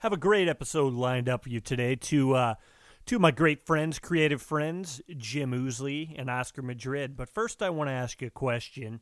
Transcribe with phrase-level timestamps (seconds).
[0.00, 1.94] Have a great episode lined up for you today.
[1.94, 2.54] To uh,
[3.12, 7.18] of my great friends, creative friends, Jim Ousley and Oscar Madrid.
[7.18, 9.00] But first, I want to ask you a question.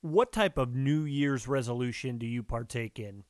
[0.00, 3.22] What type of New Year's resolution do you partake in?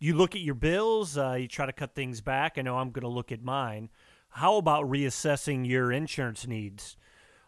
[0.00, 1.18] Do you look at your bills?
[1.18, 2.54] Uh, you try to cut things back?
[2.56, 3.90] I know I'm going to look at mine.
[4.30, 6.96] How about reassessing your insurance needs?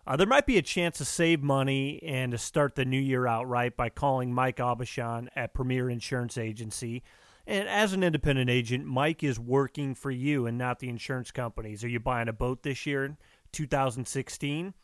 [0.06, 3.26] Uh, there might be a chance to save money and to start the new year
[3.26, 7.02] out right by calling Mike Aubuchon at Premier Insurance Agency.
[7.46, 11.82] And as an independent agent, Mike is working for you and not the insurance companies.
[11.82, 13.16] Are you buying a boat this year,
[13.52, 14.74] 2016?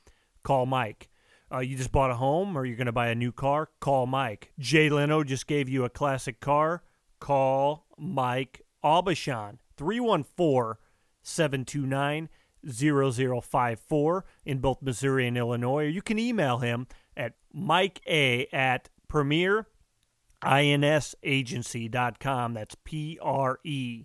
[0.43, 1.09] Call Mike.
[1.53, 3.69] Uh, you just bought a home or you're going to buy a new car?
[3.81, 4.53] Call Mike.
[4.59, 6.83] Jay Leno just gave you a classic car?
[7.21, 9.59] Call Mike Aubuchon.
[9.77, 10.81] 314
[11.23, 12.29] 729
[12.69, 15.85] 0054 in both Missouri and Illinois.
[15.85, 16.87] Or you can email him
[17.17, 19.67] at Mike A at Premier
[20.47, 22.55] insagency.com.
[22.55, 24.05] That's P R E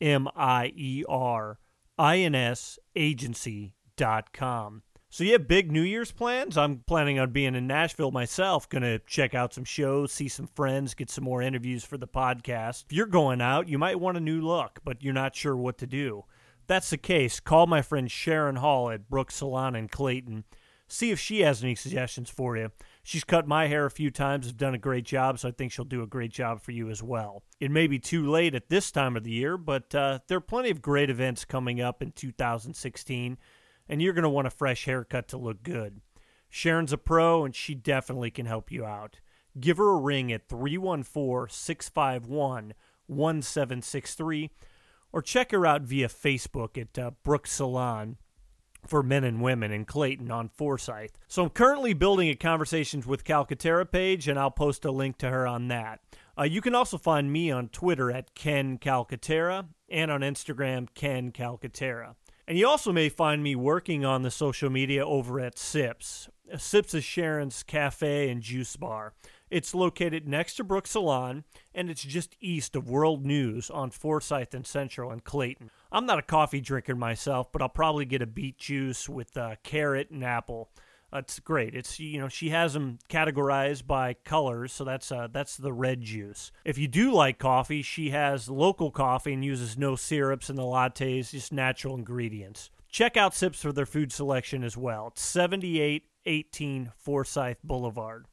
[0.00, 1.58] M I E R
[1.98, 4.82] I N S agency.com.
[5.12, 6.56] So you have big New Year's plans?
[6.56, 10.46] I'm planning on being in Nashville myself, going to check out some shows, see some
[10.46, 12.84] friends, get some more interviews for the podcast.
[12.84, 15.78] If you're going out, you might want a new look, but you're not sure what
[15.78, 16.26] to do.
[16.60, 20.44] If that's the case, call my friend Sharon Hall at Brooks Salon in Clayton.
[20.86, 22.70] See if she has any suggestions for you.
[23.10, 25.72] She's cut my hair a few times, has done a great job, so I think
[25.72, 27.42] she'll do a great job for you as well.
[27.58, 30.40] It may be too late at this time of the year, but uh, there are
[30.40, 33.36] plenty of great events coming up in 2016,
[33.88, 36.00] and you're going to want a fresh haircut to look good.
[36.48, 39.18] Sharon's a pro, and she definitely can help you out.
[39.58, 42.74] Give her a ring at 314 651
[43.08, 44.50] 1763
[45.12, 47.10] or check her out via Facebook at uh,
[47.44, 48.18] Salon
[48.86, 51.18] for men and women in Clayton on Forsyth.
[51.28, 55.30] So I'm currently building a Conversations with Calcaterra page, and I'll post a link to
[55.30, 56.00] her on that.
[56.38, 61.32] Uh, you can also find me on Twitter at Ken Calcaterra and on Instagram, Ken
[61.32, 62.14] Calcaterra.
[62.48, 66.28] And you also may find me working on the social media over at Sips.
[66.56, 69.12] Sips is Sharon's cafe and juice bar.
[69.50, 71.44] It's located next to Brook Salon,
[71.74, 75.70] and it's just east of World News on Forsyth and Central and Clayton.
[75.92, 79.56] I'm not a coffee drinker myself, but I'll probably get a beet juice with uh,
[79.64, 80.70] carrot and apple.
[81.12, 81.74] It's great.
[81.74, 86.02] It's you know she has them categorized by colors, so that's uh, that's the red
[86.02, 86.52] juice.
[86.64, 90.62] If you do like coffee, she has local coffee and uses no syrups in the
[90.62, 92.70] lattes, just natural ingredients.
[92.88, 95.08] Check out Sips for their food selection as well.
[95.08, 98.26] It's 7818 Forsyth Boulevard.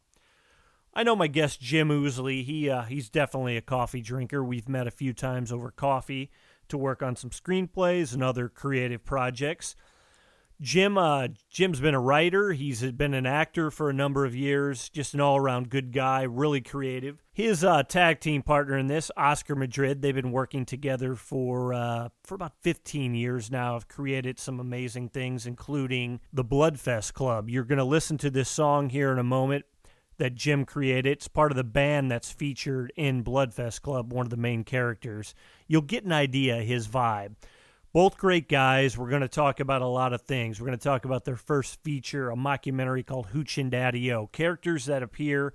[0.93, 2.43] I know my guest Jim Ousley.
[2.43, 4.43] He uh, he's definitely a coffee drinker.
[4.43, 6.29] We've met a few times over coffee
[6.69, 9.75] to work on some screenplays and other creative projects.
[10.59, 12.51] Jim uh, Jim's been a writer.
[12.51, 14.89] He's been an actor for a number of years.
[14.89, 17.23] Just an all-around good guy, really creative.
[17.31, 22.09] His uh, tag team partner in this, Oscar Madrid, they've been working together for uh,
[22.23, 23.73] for about 15 years now.
[23.73, 27.49] Have created some amazing things, including the Bloodfest Club.
[27.49, 29.65] You're going to listen to this song here in a moment
[30.17, 31.11] that Jim created.
[31.11, 35.35] It's part of the band that's featured in Bloodfest Club, one of the main characters.
[35.67, 37.35] You'll get an idea his vibe.
[37.93, 38.97] Both great guys.
[38.97, 40.59] We're going to talk about a lot of things.
[40.59, 44.85] We're going to talk about their first feature, a mockumentary called Hooch and Daddy-O, characters
[44.85, 45.53] that appear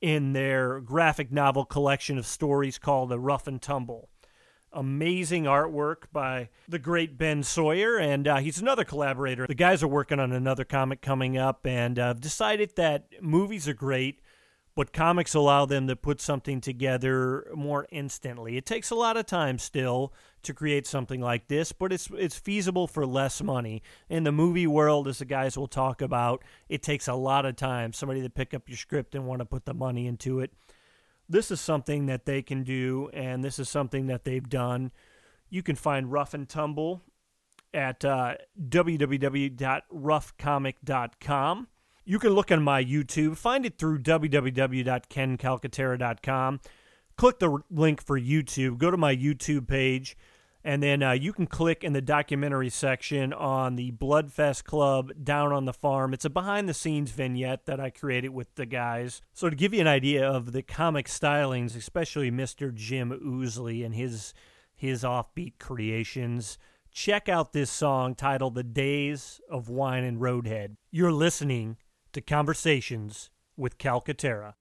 [0.00, 4.08] in their graphic novel collection of stories called The Rough and Tumble
[4.74, 9.46] amazing artwork by the great Ben Sawyer, and uh, he's another collaborator.
[9.46, 13.74] The guys are working on another comic coming up, and uh, decided that movies are
[13.74, 14.20] great,
[14.74, 18.56] but comics allow them to put something together more instantly.
[18.56, 20.12] It takes a lot of time still
[20.42, 23.82] to create something like this, but it's it's feasible for less money.
[24.08, 27.56] In the movie world, as the guys will talk about, it takes a lot of
[27.56, 27.92] time.
[27.92, 30.52] Somebody to pick up your script and want to put the money into it
[31.28, 34.92] this is something that they can do, and this is something that they've done.
[35.48, 37.02] You can find Rough and Tumble
[37.72, 38.34] at uh,
[38.68, 41.68] www.roughcomic.com.
[42.06, 46.60] You can look on my YouTube, find it through www.kencalcaterra.com.
[47.16, 50.16] Click the link for YouTube, go to my YouTube page
[50.64, 55.52] and then uh, you can click in the documentary section on the Bloodfest Club down
[55.52, 56.14] on the farm.
[56.14, 59.20] It's a behind the scenes vignette that I created with the guys.
[59.34, 62.74] So, to give you an idea of the comic stylings, especially Mr.
[62.74, 64.32] Jim Ousley and his,
[64.74, 66.56] his offbeat creations,
[66.90, 70.76] check out this song titled The Days of Wine and Roadhead.
[70.90, 71.76] You're listening
[72.14, 74.54] to Conversations with Calcaterra.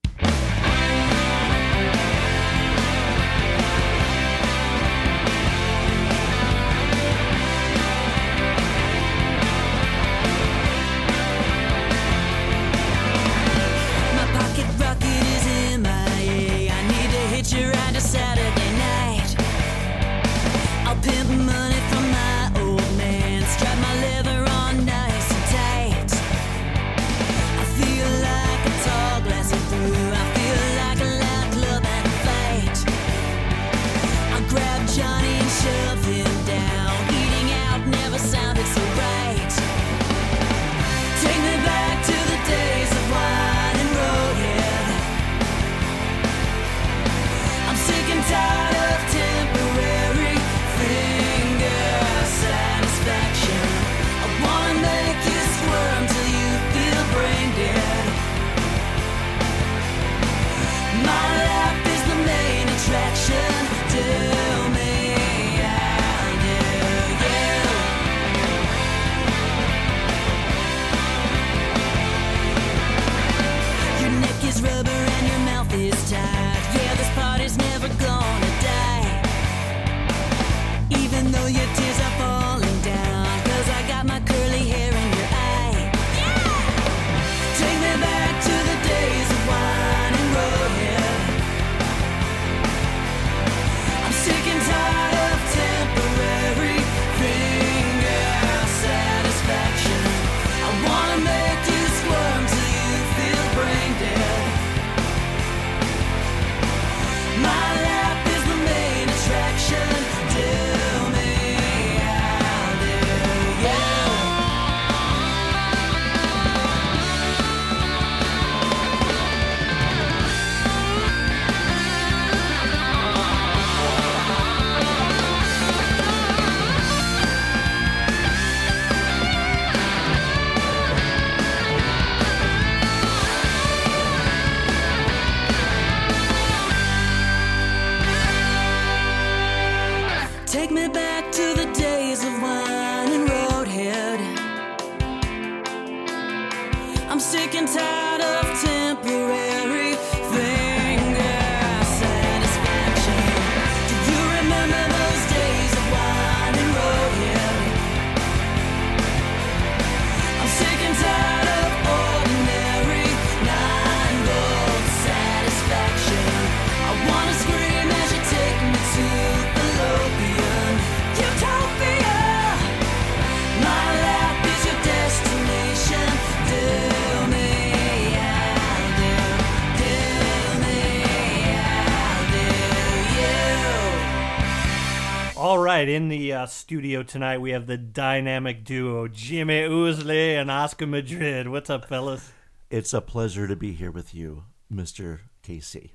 [185.53, 190.49] All right, in the uh, studio tonight, we have the dynamic duo Jimmy Ousley and
[190.49, 191.47] Oscar Madrid.
[191.47, 192.31] What's up, fellas?
[192.71, 195.19] It's a pleasure to be here with you, Mr.
[195.43, 195.93] Casey.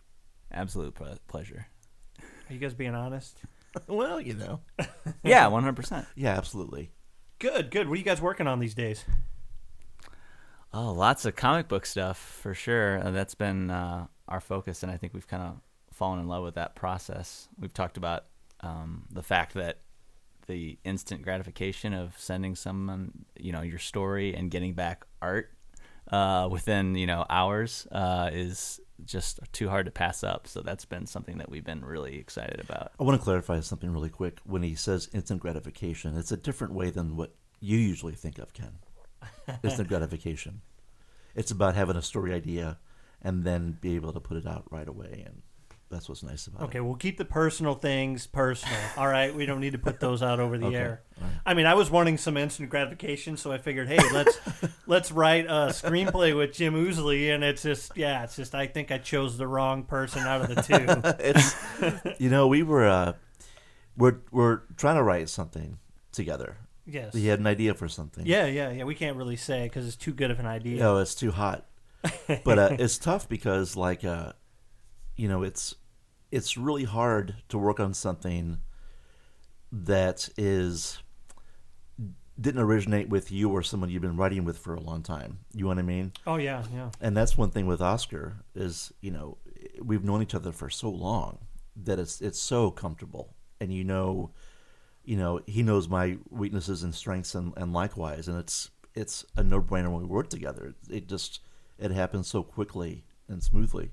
[0.53, 1.67] Absolute ple- pleasure.
[2.21, 3.41] Are you guys being honest?
[3.89, 4.61] Well, you know.
[5.25, 6.07] Yeah, one hundred percent.
[6.15, 6.93] Yeah, absolutely.
[7.41, 7.89] Good, good.
[7.89, 9.05] What are you guys working on these days?
[10.73, 13.05] Oh, lots of comic book stuff for sure.
[13.05, 15.57] Uh, that's been uh, our focus, and I think we've kind of
[15.93, 17.49] fallen in love with that process.
[17.59, 18.27] We've talked about
[18.61, 19.79] um, the fact that
[20.47, 25.51] the instant gratification of sending someone, you know, your story and getting back art
[26.11, 30.47] uh, within you know hours uh, is just too hard to pass up.
[30.49, 32.93] So that's been something that we've been really excited about.
[32.99, 34.41] I want to clarify something really quick.
[34.45, 38.53] When he says instant gratification, it's a different way than what you usually think of,
[38.53, 38.79] Ken.
[39.63, 40.63] instant gratification.
[41.35, 42.79] It's about having a story idea
[43.23, 45.43] and then be able to put it out right away, and
[45.91, 46.69] that's what's nice about Okay, it.
[46.69, 48.79] Okay, we'll keep the personal things personal.
[48.97, 51.03] All right, we don't need to put those out over the Okay, air.
[51.21, 51.31] right.
[51.47, 54.39] I mean, I was wanting some instant gratification, so I figured, hey, let's
[54.87, 58.91] let's write a screenplay with Jim Ousley, and it's just, yeah, it's just, I think
[58.93, 61.17] I chose the wrong person out of the two.
[61.25, 63.13] it's you know we were uh,
[63.97, 65.79] we're we're trying to write something
[66.13, 66.57] together.
[66.87, 67.15] yes.
[67.15, 68.27] He had an idea for something.
[68.27, 68.85] Yeah, yeah, yeah.
[68.85, 70.79] We can't really say because it's too good of an idea.
[70.81, 71.65] No, it's too hot.
[72.45, 74.33] But uh, it's tough because, like, uh,
[75.19, 75.75] you know, it's
[76.31, 78.59] it's really hard to work on something
[79.71, 80.99] that is
[82.41, 85.41] didn't originate with you or someone you've been writing with for a long time.
[85.53, 86.13] You know what I mean?
[86.27, 86.91] Oh yeah, yeah.
[87.01, 89.37] And that's one thing with Oscar is you know
[89.83, 91.39] we've known each other for so long
[91.85, 94.31] that it's it's so comfortable, and you know,
[95.05, 99.43] you know he knows my weaknesses and strengths, and, and likewise, and it's it's a
[99.43, 100.75] no brainer when we work together.
[100.89, 101.41] It just
[101.77, 103.91] it happens so quickly and smoothly.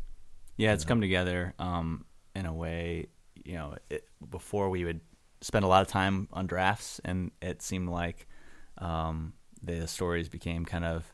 [0.58, 3.08] Yeah, it's come together um, in a way.
[3.44, 5.02] You know, it, before we would
[5.42, 8.28] spend a lot of time on drafts, and it seemed like
[8.78, 11.14] um, the stories became kind of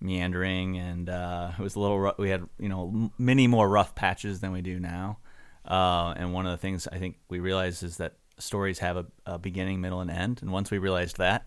[0.00, 2.00] meandering, and uh, it was a little.
[2.00, 2.18] Rough.
[2.18, 5.18] We had you know many more rough patches than we do now.
[5.64, 9.06] Uh, and one of the things I think we realized is that stories have a,
[9.26, 10.42] a beginning, middle, and end.
[10.42, 11.46] And once we realized that,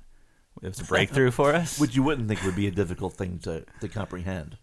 [0.62, 1.80] it was a breakthrough for us.
[1.80, 4.58] Which you wouldn't think would be a difficult thing to, to comprehend.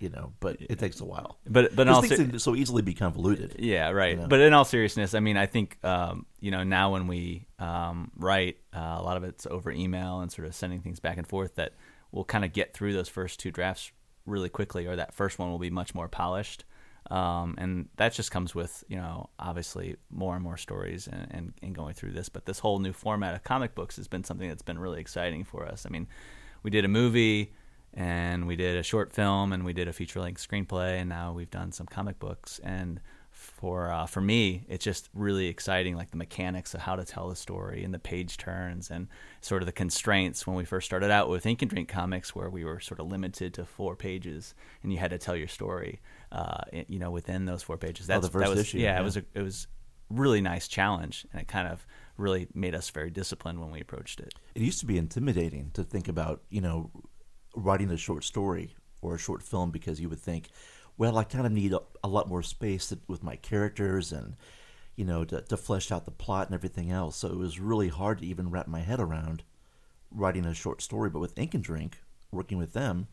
[0.00, 1.38] You know, but it takes a while.
[1.46, 3.56] But but all things ser- so easily be convoluted.
[3.58, 4.18] Yeah, right.
[4.18, 4.26] know?
[4.26, 8.10] But in all seriousness, I mean, I think um, you know now when we um,
[8.16, 11.26] write, uh, a lot of it's over email and sort of sending things back and
[11.26, 11.56] forth.
[11.56, 11.74] That
[12.12, 13.92] we'll kind of get through those first two drafts
[14.24, 16.64] really quickly, or that first one will be much more polished.
[17.10, 21.52] Um, and that just comes with you know obviously more and more stories and, and,
[21.62, 22.30] and going through this.
[22.30, 25.44] But this whole new format of comic books has been something that's been really exciting
[25.44, 25.84] for us.
[25.84, 26.08] I mean,
[26.62, 27.52] we did a movie
[27.94, 31.32] and we did a short film and we did a feature length screenplay and now
[31.32, 32.60] we've done some comic books.
[32.62, 37.04] And for uh, for me it's just really exciting like the mechanics of how to
[37.04, 39.08] tell a story and the page turns and
[39.40, 40.46] sort of the constraints.
[40.46, 43.06] When we first started out with ink and drink comics where we were sort of
[43.06, 46.00] limited to four pages and you had to tell your story
[46.32, 48.06] uh, you know within those four pages.
[48.06, 49.00] That's the first that was, issue, yeah, yeah.
[49.00, 49.66] it was a, it was
[50.10, 54.20] really nice challenge and it kind of really made us very disciplined when we approached
[54.20, 54.34] it.
[54.54, 56.90] It used to be intimidating to think about, you know,
[57.54, 60.50] writing a short story or a short film because you would think,
[60.96, 64.36] well, I kind of need a, a lot more space to, with my characters and,
[64.96, 67.16] you know, to, to flesh out the plot and everything else.
[67.16, 69.42] So it was really hard to even wrap my head around
[70.10, 71.10] writing a short story.
[71.10, 71.98] But with Ink and Drink,
[72.30, 73.08] working with them,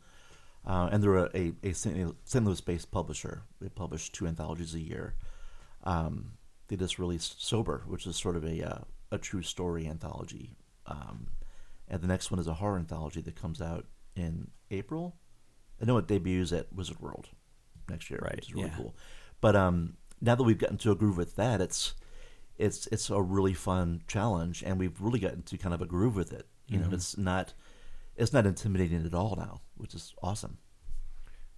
[0.65, 2.13] uh, and they're a, a, a St.
[2.25, 2.45] St.
[2.45, 3.43] Louis-based publisher.
[3.61, 5.15] They publish two anthologies a year.
[5.85, 6.33] Um,
[6.67, 8.79] they just released Sober, which is sort of a uh,
[9.11, 11.27] a true story anthology, um,
[11.87, 13.85] and the next one is a horror anthology that comes out
[14.17, 15.15] in April.
[15.81, 17.29] I know it debuts at Wizard World
[17.89, 18.75] next year, Right, which is really yeah.
[18.77, 18.95] cool.
[19.41, 21.93] But um, now that we've gotten to a groove with that, it's
[22.57, 26.15] it's it's a really fun challenge, and we've really gotten to kind of a groove
[26.15, 26.47] with it.
[26.67, 26.89] You Mm-hmm.
[26.89, 27.53] know, it's not
[28.15, 30.57] it's not intimidating at all now, which is awesome.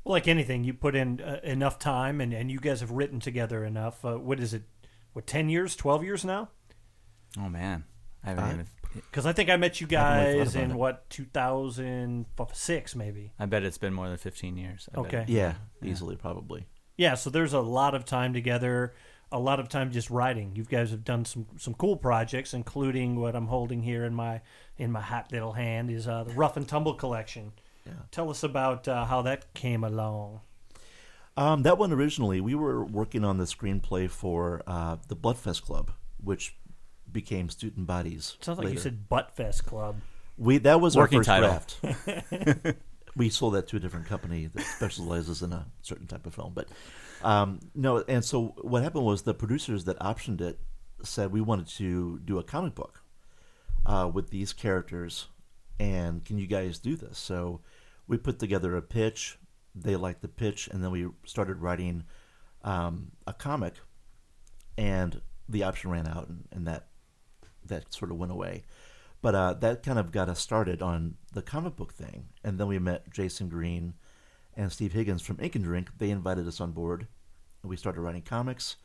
[0.03, 3.19] Well, like anything, you put in uh, enough time, and, and you guys have written
[3.19, 4.03] together enough.
[4.03, 4.63] Uh, what is it?
[5.13, 6.49] What ten years, twelve years now?
[7.37, 7.83] oh man
[8.23, 10.71] i haven't Uh, even Because I think I met you haven't really thought guys in
[10.71, 10.75] it.
[10.75, 13.33] what two thousand six, maybe.
[13.39, 14.89] I bet it's been more than 15 years.
[14.91, 15.05] I bet.
[15.05, 15.25] Okay.
[15.27, 16.67] Yeah, easily, probably.
[16.97, 18.93] Yeah, so there's a lot of time together,
[19.31, 20.55] a lot of time just writing.
[20.55, 24.41] You guys have done some some cool projects, including what I'm holding here in my
[24.77, 27.53] in my hot little hand is uh, the Rough and Tumble collection.
[27.85, 27.93] Yeah.
[28.11, 30.41] Tell us about uh, how that came along.
[31.37, 35.91] Um, that one originally, we were working on the screenplay for uh, the Bloodfest Club,
[36.21, 36.57] which
[37.11, 38.37] became Student Bodies.
[38.41, 38.81] Sounds like you later.
[38.81, 40.01] said Buttfest Club.
[40.37, 42.23] we that was Working our first title.
[42.29, 42.77] draft.
[43.15, 46.53] we sold that to a different company that specializes in a certain type of film,
[46.53, 46.67] but
[47.23, 48.03] um, no.
[48.07, 50.59] And so what happened was the producers that optioned it
[51.03, 53.03] said we wanted to do a comic book
[53.85, 55.27] uh, with these characters,
[55.79, 57.17] and can you guys do this?
[57.17, 57.61] So
[58.07, 59.37] we put together a pitch.
[59.75, 62.03] They liked the pitch, and then we started writing
[62.63, 63.75] um, a comic,
[64.77, 66.87] and the option ran out, and, and that
[67.69, 68.63] that sort of went away.
[69.21, 72.67] But uh, that kind of got us started on the comic book thing, and then
[72.67, 73.93] we met Jason Green
[74.55, 75.89] and Steve Higgins from Ink and Drink.
[75.97, 77.07] They invited us on board,
[77.61, 78.77] and we started writing comics.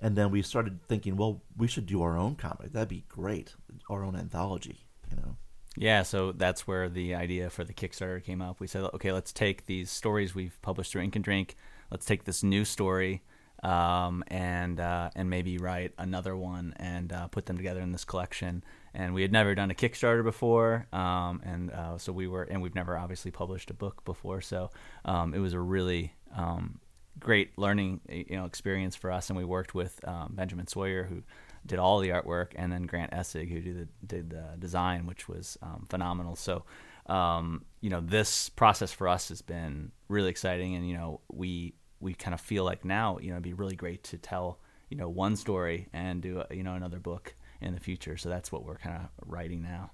[0.00, 2.72] And then we started thinking, well, we should do our own comic.
[2.72, 3.54] That'd be great,
[3.90, 4.86] our own anthology.
[5.10, 5.36] You know,
[5.76, 8.60] Yeah, so that's where the idea for the Kickstarter came up.
[8.60, 11.56] We said, okay, let's take these stories we've published through Ink and Drink.
[11.90, 13.22] Let's take this new story
[13.62, 18.04] um, and uh, and maybe write another one and uh, put them together in this
[18.04, 18.62] collection.
[18.94, 22.62] And we had never done a Kickstarter before, um, and uh, so we were, and
[22.62, 24.40] we've never obviously published a book before.
[24.40, 24.70] So
[25.04, 26.80] um, it was a really um,
[27.18, 29.28] great learning you know experience for us.
[29.28, 31.22] And we worked with um, Benjamin Sawyer, who
[31.66, 35.28] did all the artwork, and then Grant Essig, who did the, did the design, which
[35.28, 36.36] was um, phenomenal.
[36.36, 36.64] So,
[37.06, 41.74] um, you know, this process for us has been really exciting, and you know, we
[42.00, 44.96] we kind of feel like now, you know, it'd be really great to tell you
[44.96, 48.16] know one story and do you know another book in the future.
[48.16, 49.90] So that's what we're kind of writing now.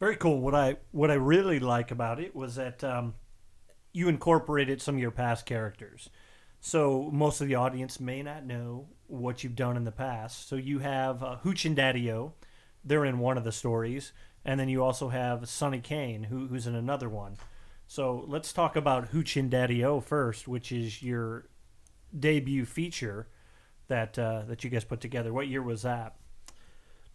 [0.00, 0.40] Very cool.
[0.40, 3.14] What I what I really like about it was that um,
[3.92, 6.10] you incorporated some of your past characters.
[6.60, 10.48] So most of the audience may not know what you've done in the past.
[10.48, 12.32] So you have uh, Hooch and Daddy-O.
[12.82, 14.12] They're in one of the stories,
[14.46, 17.36] and then you also have Sonny Kane, who, who's in another one.
[17.86, 21.46] So let's talk about Hooch and Daddy-O first, which is your
[22.18, 23.28] debut feature
[23.88, 25.32] that uh, that you guys put together.
[25.32, 26.16] What year was that?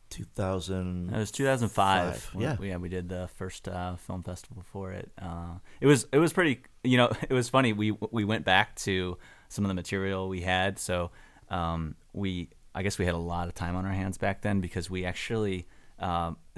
[0.10, 1.10] 2000.
[1.14, 1.72] It was 2005.
[2.16, 2.58] Five, We- yeah.
[2.62, 5.12] yeah, we did the first uh, film festival for it.
[5.22, 6.62] Uh, it was it was pretty.
[6.84, 7.74] You know, it was funny.
[7.74, 9.18] We we went back to
[9.50, 10.80] some of the material we had.
[10.80, 11.12] So
[11.50, 14.62] um, we, I guess, we had a lot of time on our hands back then
[14.62, 15.68] because we actually.
[16.00, 16.38] Um,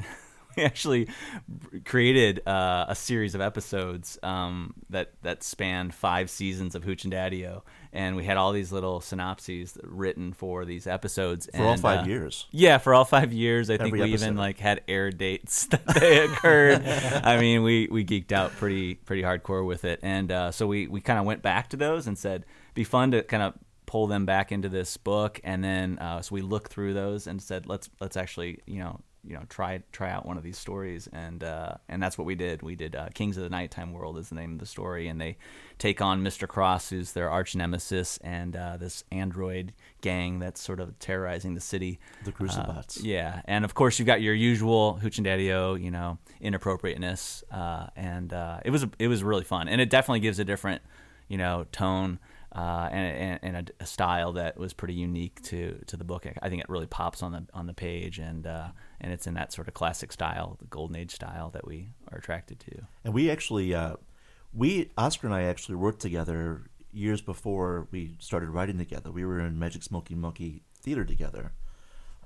[0.58, 1.08] we actually
[1.86, 7.12] created uh, a series of episodes um, that that spanned five seasons of Hooch and
[7.12, 12.06] Daddy-O, and we had all these little synopses written for these episodes For all five
[12.06, 12.48] uh, years.
[12.52, 13.70] Yeah, for all five years.
[13.70, 16.84] I think Every we even like had air dates that they occurred.
[16.86, 20.88] I mean, we we geeked out pretty pretty hardcore with it, and uh, so we
[20.88, 23.54] we kind of went back to those and said, be fun to kind of
[23.86, 27.42] pull them back into this book, and then uh, so we looked through those and
[27.42, 31.08] said, let's let's actually you know you know try try out one of these stories,
[31.12, 32.62] and uh, and that's what we did.
[32.62, 35.22] We did uh, Kings of the Nighttime World is the name of the story, and
[35.22, 35.38] they
[35.78, 36.48] take on Mr.
[36.48, 41.62] Cross, who's their arch nemesis, and uh, this android gang that's sort of terrorizing the
[41.62, 42.00] city.
[42.26, 43.00] The Crucibots.
[43.00, 47.44] Uh, yeah, and of course you've got your usual hooch and daddy-o, you know, inappropriateness,
[47.52, 50.82] uh, and uh, it was it was really fun, and it definitely gives a different,
[51.28, 52.20] you know, tone
[52.54, 56.28] uh, and, and, a, style that was pretty unique to to the book.
[56.42, 59.36] I think it really pops on the on the page, and uh, and it's in
[59.36, 62.82] that sort of classic style, the golden age style that we are attracted to.
[63.06, 63.96] And we actually, uh,
[64.54, 69.12] we Oscar and I actually worked together years before we started writing together.
[69.12, 71.54] We were in Magic Smoking Monkey Theater together.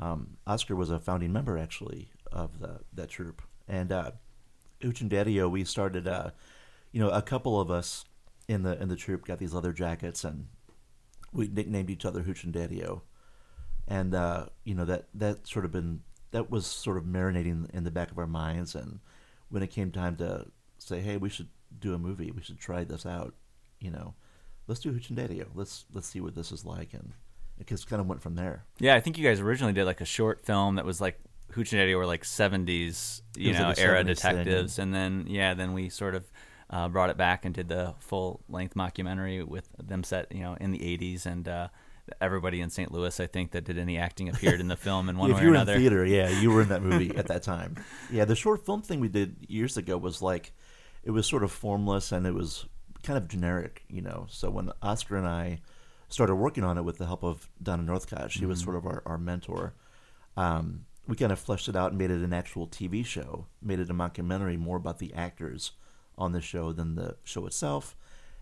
[0.01, 4.12] Um, Oscar was a founding member actually of the that troupe, and uh,
[4.82, 6.08] Daddy-O, we started.
[6.08, 6.32] Uh,
[6.91, 8.05] you know, a couple of us
[8.47, 10.47] in the in the troupe got these leather jackets, and
[11.33, 13.01] we nicknamed each other Hooch and Daddy-O.
[13.87, 17.83] And uh, you know that that sort of been that was sort of marinating in
[17.83, 18.99] the back of our minds, and
[19.49, 20.47] when it came time to
[20.77, 21.49] say, "Hey, we should
[21.79, 22.31] do a movie.
[22.31, 23.35] We should try this out,"
[23.79, 24.15] you know,
[24.67, 25.45] let's do Hooch and Daddy-O.
[25.53, 27.13] Let's let's see what this is like, and
[27.59, 28.65] it just kind of went from there.
[28.79, 31.19] Yeah, I think you guys originally did like a short film that was like
[31.51, 35.25] Hooch and Daddy were like seventies, you know, like era 70s thing, detectives, and then
[35.27, 36.25] yeah, then we sort of
[36.69, 40.57] uh, brought it back and did the full length mockumentary with them set, you know,
[40.60, 41.67] in the eighties, and uh,
[42.22, 42.91] everybody in St.
[42.91, 45.43] Louis, I think, that did any acting appeared in the film in one if way
[45.43, 45.74] you or were another.
[45.74, 47.75] in theater, yeah, you were in that movie at that time.
[48.12, 50.53] Yeah, the short film thing we did years ago was like,
[51.03, 52.65] it was sort of formless and it was
[53.03, 54.25] kind of generic, you know.
[54.29, 55.62] So when Oscar and I
[56.10, 59.03] started working on it with the help of Donna Northcott, she was sort of our,
[59.05, 59.74] our mentor.
[60.38, 63.79] Um, we kind of fleshed it out and made it an actual TV show, made
[63.79, 65.72] it a mockumentary more about the actors
[66.17, 67.95] on the show than the show itself,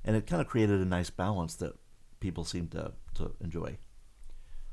[0.03, 1.73] and it kind of created a nice balance that
[2.19, 3.77] people seem to to enjoy.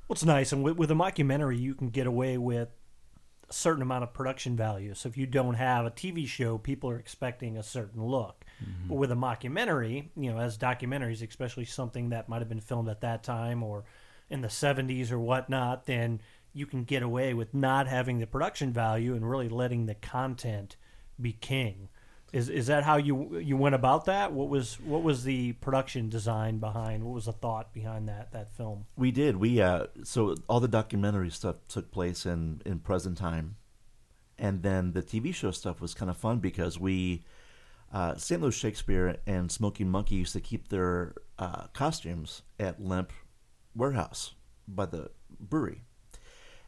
[0.07, 2.69] What's nice, and with, with a mockumentary, you can get away with
[3.49, 4.95] a certain amount of production value.
[4.95, 8.45] So if you don't have a TV show, people are expecting a certain look.
[8.63, 8.89] Mm-hmm.
[8.89, 12.89] But with a mockumentary, you know, as documentaries, especially something that might have been filmed
[12.89, 13.85] at that time or
[14.31, 16.21] in the 70s or whatnot, then
[16.53, 20.77] you can get away with not having the production value and really letting the content
[21.21, 21.89] be king.
[22.33, 24.33] Is is that how you you went about that?
[24.33, 27.03] What was what was the production design behind?
[27.03, 28.87] What was the thought behind that that film?
[28.97, 29.37] We did.
[29.37, 33.57] We uh, so all the documentary stuff took place in in present time,
[34.39, 37.25] and then the TV show stuff was kind of fun because we,
[37.93, 38.41] uh, St.
[38.41, 43.13] Louis Shakespeare and Smoking Monkey used to keep their uh, costumes at Lemp
[43.75, 44.35] Warehouse
[44.69, 45.83] by the brewery,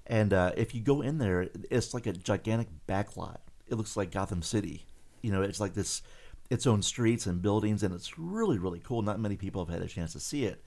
[0.08, 3.36] and uh, if you go in there, it's like a gigantic backlot.
[3.68, 4.86] It looks like Gotham City.
[5.22, 6.02] You know, it's like this
[6.50, 9.02] its own streets and buildings, and it's really really cool.
[9.02, 10.62] Not many people have had a chance to see it,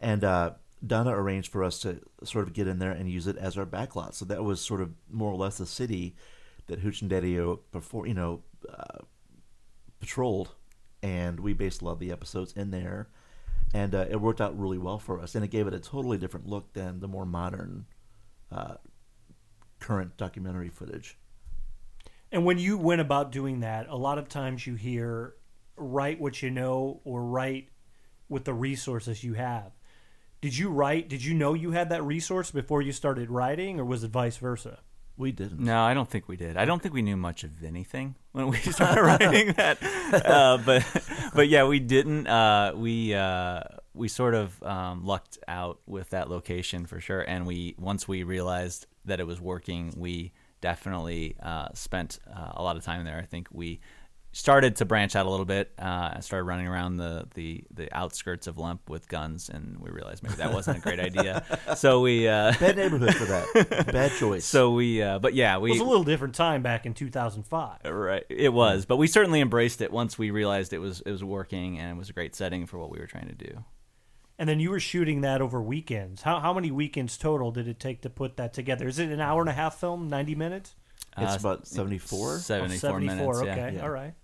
[0.00, 0.52] and uh,
[0.86, 3.66] Donna arranged for us to sort of get in there and use it as our
[3.66, 4.14] backlot.
[4.14, 6.16] So that was sort of more or less the city
[6.66, 9.04] that Hooch and Daddy-O before you know uh,
[10.00, 10.54] patrolled,
[11.02, 13.08] and we based a lot of the episodes in there,
[13.74, 16.18] and uh, it worked out really well for us, and it gave it a totally
[16.18, 17.86] different look than the more modern,
[18.50, 18.74] uh,
[19.78, 21.18] current documentary footage.
[22.32, 25.34] And when you went about doing that, a lot of times you hear
[25.76, 27.68] write what you know or write
[28.28, 29.72] with the resources you have.
[30.40, 31.08] Did you write?
[31.08, 34.38] Did you know you had that resource before you started writing, or was it vice
[34.38, 34.80] versa?
[35.18, 35.60] We didn't.
[35.60, 36.56] No, I don't think we did.
[36.56, 39.82] I don't think we knew much of anything when we started writing that.
[40.12, 40.86] Uh, but
[41.34, 42.26] but yeah, we didn't.
[42.26, 43.60] Uh, we uh,
[43.92, 47.20] we sort of um, lucked out with that location for sure.
[47.20, 52.62] And we once we realized that it was working, we definitely uh, spent uh, a
[52.62, 53.18] lot of time there.
[53.18, 53.80] I think we
[54.32, 55.72] started to branch out a little bit.
[55.78, 59.90] Uh, I started running around the, the, the outskirts of Lemp with guns, and we
[59.90, 61.44] realized maybe that wasn't a great idea.
[61.76, 63.86] So we uh, Bad neighborhood for that.
[63.92, 64.44] Bad choice.
[64.56, 67.84] so we uh, but yeah It we was a little different time back in 2005.
[67.84, 71.22] Right, it was, but we certainly embraced it once we realized it was it was
[71.22, 73.64] working and it was a great setting for what we were trying to do.
[74.40, 76.22] And then you were shooting that over weekends.
[76.22, 78.88] How how many weekends total did it take to put that together?
[78.88, 80.74] Is it an hour and a half film, 90 minutes?
[81.18, 82.34] it's Uh, about 74.
[82.34, 83.42] Oh, 74, minutes.
[83.44, 83.52] Yeah.
[83.52, 83.82] Okay, Yeah.
[83.82, 84.14] all right.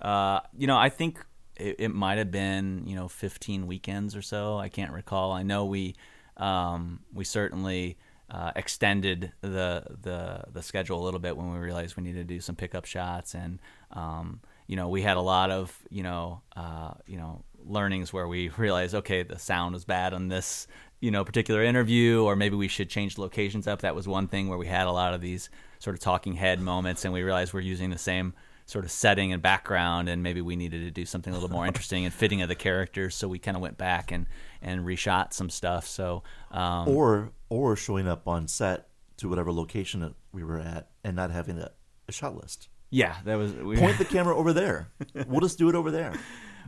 [0.00, 1.24] Uh, you know, I think
[1.56, 4.58] it, it might have been you know 15 weekends or so.
[4.58, 5.30] I can't recall.
[5.30, 5.94] I know we
[6.38, 7.98] um, we certainly
[8.30, 12.34] uh, extended the the the schedule a little bit when we realized we needed to
[12.34, 13.60] do some pickup shots and
[13.92, 18.28] um, you know we had a lot of you know uh, you know learnings where
[18.28, 20.66] we realized okay the sound was bad on this
[21.00, 24.48] you know particular interview or maybe we should change locations up that was one thing
[24.48, 27.52] where we had a lot of these sort of talking head moments and we realized
[27.52, 28.32] we're using the same
[28.66, 31.66] sort of setting and background and maybe we needed to do something a little more
[31.72, 34.26] interesting and fitting of the characters so we kind of went back and
[34.62, 36.22] and reshot some stuff so
[36.52, 41.16] um, or or showing up on set to whatever location that we were at and
[41.16, 41.70] not having a,
[42.08, 42.68] a shot list.
[42.90, 44.88] yeah that was we, Point the camera over there.
[45.26, 46.14] We'll just do it over there.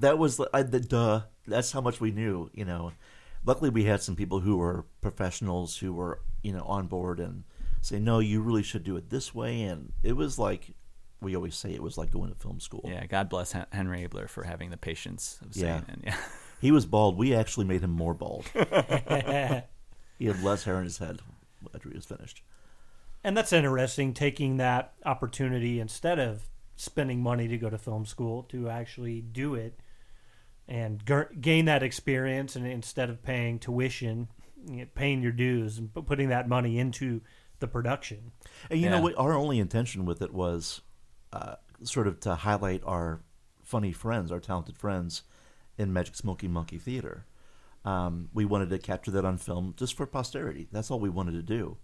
[0.01, 1.23] That was I, the duh.
[1.47, 2.51] That's how much we knew.
[2.55, 2.93] You know.
[3.47, 7.45] Luckily, we had some people who were professionals who were you know on board and
[7.83, 9.63] say, no, you really should do it this way.
[9.63, 10.75] And it was like
[11.21, 12.83] we always say, it was like going to film school.
[12.85, 15.93] yeah god bless henry abler for having the patience of saying Yeah.
[15.95, 16.17] it yeah
[16.61, 17.19] He was bald.
[17.19, 18.47] We actually made him more bald.
[20.19, 21.21] he had less hair in his head
[21.75, 22.43] after he was finished.
[23.23, 28.43] And that's interesting, taking that opportunity instead of spending money to go to film school
[28.45, 29.79] to actually do it
[30.69, 32.57] and g- gain that experience.
[32.57, 34.29] And instead of paying tuition,
[34.69, 37.21] you know, paying your dues and putting that money into
[37.61, 38.33] the production.
[38.71, 39.17] And you know what?
[39.17, 40.81] Our only intention with it was
[41.33, 43.21] uh, sort of to highlight our
[43.63, 45.23] funny friends, our talented friends
[45.79, 47.27] in Magic Smoking Monkey Theater.
[47.85, 50.69] Um, we wanted to capture that on film just for posterity.
[50.73, 51.77] That's all we wanted to do.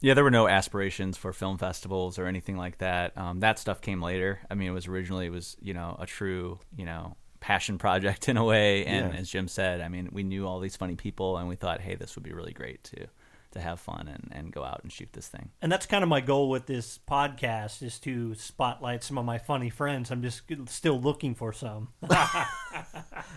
[0.00, 3.16] Yeah, there were no aspirations for film festivals or anything like that.
[3.18, 4.40] Um, that stuff came later.
[4.50, 8.28] I mean, it was originally it was you know a true you know passion project
[8.30, 8.86] in a way.
[8.86, 9.18] And Yeah.
[9.20, 11.94] as Jim said, I mean, we knew all these funny people, and we thought, hey,
[11.96, 13.06] this would be really great to
[13.50, 15.50] to have fun and, and go out and shoot this thing.
[15.60, 19.36] And that's kind of my goal with this podcast is to spotlight some of my
[19.36, 20.10] funny friends.
[20.10, 21.88] I'm just still looking for some.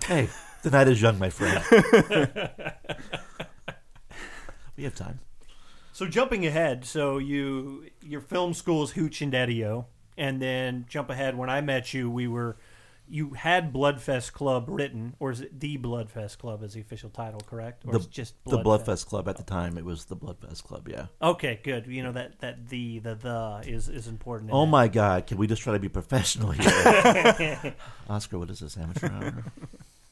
[0.05, 0.29] Hey,
[0.63, 1.61] the night is young, my friend.
[4.77, 5.19] we have time.
[5.93, 9.85] So jumping ahead, so you your film school is Hooch and Daddy-O,
[10.17, 11.37] and then jump ahead.
[11.37, 12.57] When I met you, we were
[13.07, 17.39] you had Bloodfest Club written, or is it the Bloodfest Club as the official title?
[17.47, 17.83] Correct?
[17.85, 18.85] Or The, is it just the Bloodfest?
[18.85, 21.07] Bloodfest Club at the time, it was the Bloodfest Club, yeah.
[21.21, 21.87] Okay, good.
[21.87, 24.51] You know that that the the the is is important.
[24.53, 24.71] Oh that.
[24.71, 25.27] my God!
[25.27, 27.75] Can we just try to be professional here?
[28.09, 29.43] Oscar, what is this amateur hour?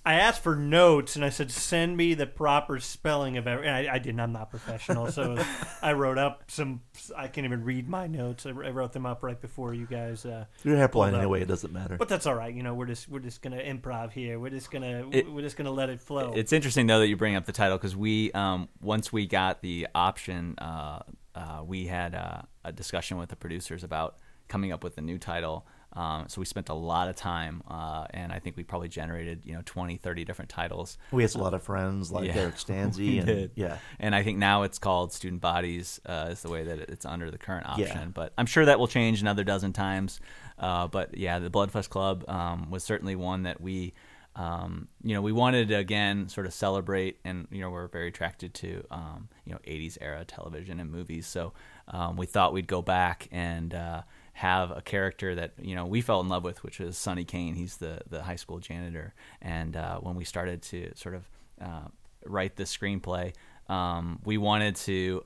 [0.06, 3.70] I asked for notes and I said, send me the proper spelling of every.
[3.70, 4.20] I, I didn't.
[4.20, 5.38] I'm not professional, so
[5.82, 6.82] I wrote up some.
[7.16, 8.46] I can't even read my notes.
[8.46, 10.26] I, I wrote them up right before you guys.
[10.26, 11.20] Uh, You're hairline Hold up.
[11.22, 11.42] anyway.
[11.42, 11.96] It doesn't matter.
[11.98, 12.54] but that's all right.
[12.54, 14.40] You know, we're just we're just gonna improv here.
[14.40, 16.34] We're just gonna It- we're just gonna let it flow.
[16.36, 19.62] It's interesting though that you bring up the title because we um, once we got
[19.62, 21.00] the option, uh,
[21.34, 24.18] uh, we had uh, a discussion with the producers about
[24.50, 25.66] coming up with a new title.
[25.96, 29.42] Um, so we spent a lot of time, uh, and I think we probably generated
[29.46, 30.98] you know 20, 30 different titles.
[31.12, 32.36] we had a lot of friends like Yeah.
[32.38, 33.52] Eric Stanzi, and did.
[33.56, 37.06] yeah, And I think now it's called Student Bodies uh, is the way that it's
[37.06, 37.86] under the current option.
[37.88, 38.06] Yeah.
[38.14, 40.20] But I'm sure that will change another dozen times.
[40.58, 43.94] Uh, but yeah, the Bloodfest Club um, was certainly one that we,
[44.36, 48.08] um, you know, we wanted to again sort of celebrate, and you know, we're very
[48.08, 51.28] attracted to um, you know 80s era television and movies.
[51.28, 51.54] So
[51.88, 53.74] um, we thought we'd go back and.
[53.76, 54.02] Uh,
[54.34, 57.56] have a character that you know we fell in love with, which was Sonny Kane.
[57.56, 61.30] He's the the high school janitor, and uh, when we started to sort of
[61.62, 61.88] uh,
[62.26, 63.34] write this screenplay,
[63.70, 65.24] um, we wanted to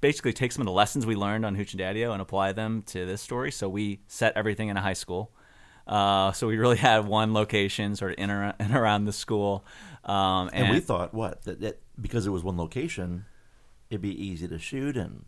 [0.00, 2.82] basically take some of the lessons we learned on Hooch and Daddy-O and apply them
[2.86, 3.50] to this story.
[3.50, 5.32] So we set everything in a high school.
[5.86, 9.64] Uh, so we really had one location sort of in, in around the school.
[10.04, 13.24] Um, and, and, we thought what that, that because it was one location,
[13.90, 15.24] it'd be easy to shoot, and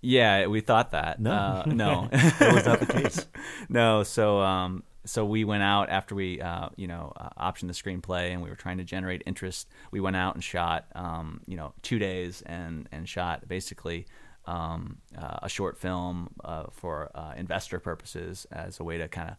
[0.00, 1.20] yeah, we thought that.
[1.20, 1.32] No.
[1.32, 2.08] Uh, no.
[2.10, 3.26] that was not the case.
[3.68, 7.74] no, so um, so we went out after we uh, you know uh, optioned the
[7.74, 9.68] screenplay and we were trying to generate interest.
[9.90, 14.06] We went out and shot um, you know two days and and shot basically
[14.46, 19.30] um, uh, a short film uh, for uh, investor purposes as a way to kind
[19.30, 19.36] of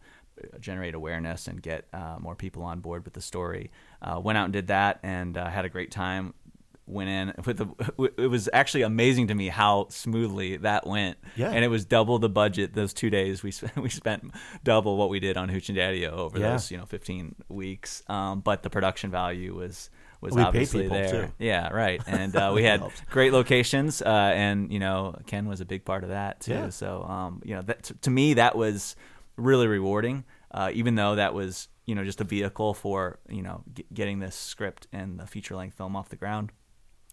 [0.60, 3.70] generate awareness and get uh, more people on board with the story.
[4.00, 6.34] Uh, went out and did that and uh, had a great time
[6.90, 11.50] went in with the it was actually amazing to me how smoothly that went Yeah.
[11.50, 14.30] and it was double the budget those two days we spent, we spent
[14.64, 16.50] double what we did on Hooch and Daddy over Yeah.
[16.52, 21.10] those you know 15 weeks um, but the production value was was We obviously there
[21.28, 21.32] too.
[21.38, 25.64] yeah right and uh, we had great locations uh, and you know Ken was a
[25.64, 26.68] big part of that too Yeah.
[26.70, 28.96] so um, you know that to, to me that was
[29.36, 33.62] really rewarding uh, even though that was you know just a vehicle for you know
[33.72, 36.52] g- getting this script and the feature length film off the ground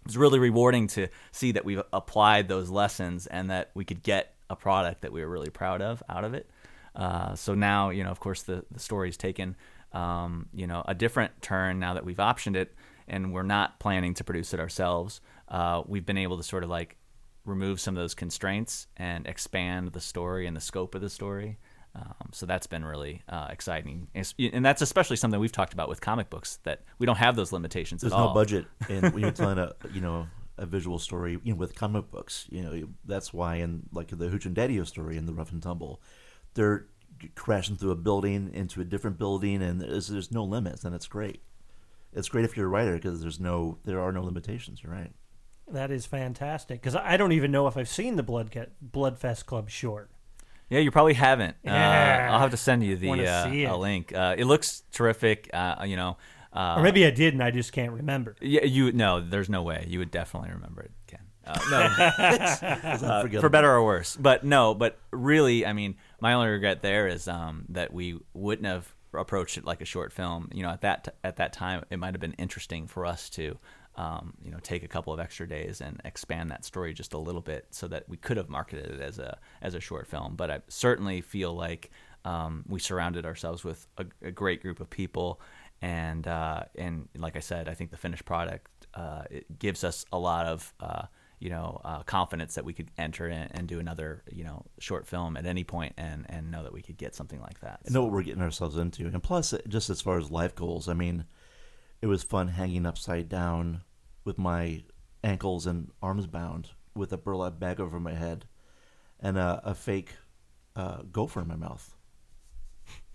[0.07, 4.33] was really rewarding to see that we've applied those lessons and that we could get
[4.49, 6.49] a product that we were really proud of out of it.
[6.95, 9.55] Uh, so now, you know, of course, the the story's taken,
[9.93, 12.73] um, you know, a different turn now that we've optioned it,
[13.07, 15.21] and we're not planning to produce it ourselves.
[15.49, 16.97] uh, we've been able to sort of like
[17.45, 21.57] remove some of those constraints and expand the story and the scope of the story.
[21.99, 25.89] Um, so that's been really uh, exciting, It's- and that's especially something we've talked about
[25.89, 28.27] with comic books that we don't have those limitations There's at all.
[28.29, 30.27] no budget, and when you're telling a you know
[30.59, 34.27] a visual story, you know, with comic books, you know that's why in like the
[34.29, 35.99] Hooch and Daddy story in the Rough and Tumble,
[36.53, 36.85] they're
[37.33, 41.07] crashing through a building into a different building, and there's, there's no limits, and it's
[41.07, 41.41] great.
[42.13, 44.83] It's great if you're a writer because there's no there are no limitations.
[44.83, 45.11] You're right.
[45.69, 48.51] That is fantastic because I don't even know if I've seen the Blood
[48.91, 50.11] Bloodfest Club short.
[50.69, 51.55] Yeah, you probably haven't.
[51.63, 52.27] Yeah.
[52.29, 54.13] Uh, I'll have to send you the uh, a link.
[54.13, 55.49] Uh, it looks terrific.
[55.53, 56.17] Uh, you know,
[56.53, 58.35] uh, Or maybe I did and I just can't remember.
[58.41, 61.21] yeah, you no, there's no way you would definitely remember it, Ken.
[61.45, 61.77] Uh, no,
[63.07, 64.17] uh, for better or worse.
[64.17, 68.67] But no, but really, I mean, my only regret there is um, that we wouldn't
[68.67, 70.49] have approached it like a short film.
[70.53, 73.57] You know, at that at that time, it might have been interesting for us to,
[73.97, 77.17] um, you know, take a couple of extra days and expand that story just a
[77.17, 80.35] little bit, so that we could have marketed it as a as a short film.
[80.35, 81.91] But I certainly feel like
[82.25, 85.41] um, we surrounded ourselves with a, a great group of people.
[85.81, 90.05] And uh, and like I said, I think the finished product uh, it gives us
[90.11, 91.03] a lot of uh,
[91.39, 95.07] you know uh, confidence that we could enter in and do another you know short
[95.07, 97.79] film at any point and and know that we could get something like that.
[97.85, 99.05] and know what we're getting ourselves into.
[99.05, 101.25] And plus, just as far as life goals, I mean,
[102.01, 103.81] it was fun hanging upside down
[104.23, 104.83] with my
[105.23, 108.45] ankles and arms bound with a burlap bag over my head
[109.19, 110.11] and a, a fake
[110.75, 111.93] uh, gopher in my mouth.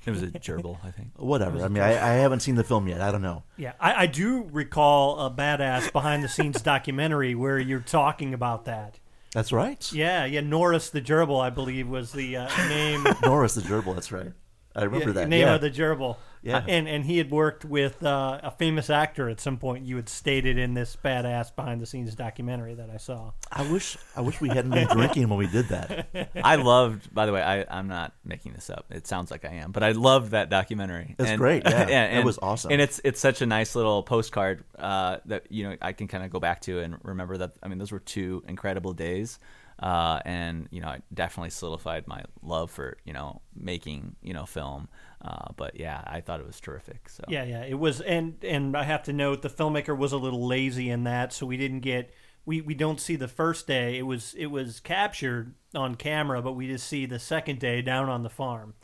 [0.04, 1.10] It was a gerbil, I think.
[1.16, 1.62] Whatever.
[1.62, 3.00] I mean, I, I haven't seen the film yet.
[3.00, 3.44] I don't know.
[3.56, 8.64] Yeah, I, I do recall a badass behind the scenes documentary where you're talking about
[8.64, 8.98] that.
[9.32, 9.90] That's right.
[9.92, 10.40] Yeah, yeah.
[10.40, 13.06] Norris the gerbil, I believe, was the uh, name.
[13.22, 13.94] Norris the gerbil.
[13.94, 14.32] That's right.
[14.74, 15.28] I remember yeah, that.
[15.28, 15.54] name yeah.
[15.54, 16.16] of the gerbil.
[16.42, 16.56] Yeah.
[16.56, 19.86] Uh, and and he had worked with uh, a famous actor at some point.
[19.86, 23.32] You had stated in this badass behind the scenes documentary that I saw.
[23.50, 26.08] I wish I wish we hadn't been drinking when we did that.
[26.42, 28.86] I loved, by the way, I, I'm not making this up.
[28.90, 31.14] It sounds like I am, but I loved that documentary.
[31.16, 31.82] It's great, yeah.
[31.92, 32.72] It and, was awesome.
[32.72, 36.24] And it's it's such a nice little postcard uh, that you know I can kind
[36.24, 37.52] of go back to and remember that.
[37.62, 39.38] I mean, those were two incredible days,
[39.82, 44.46] uh, and you know, it definitely solidified my love for you know making you know
[44.46, 44.88] film.
[45.20, 47.08] Uh, but yeah, I thought it was terrific.
[47.08, 47.64] So Yeah, yeah.
[47.64, 51.04] It was, and and I have to note the filmmaker was a little lazy in
[51.04, 52.12] that, so we didn't get.
[52.44, 53.96] We, we don't see the first day.
[53.98, 58.08] It was it was captured on camera, but we just see the second day down
[58.08, 58.74] on the farm.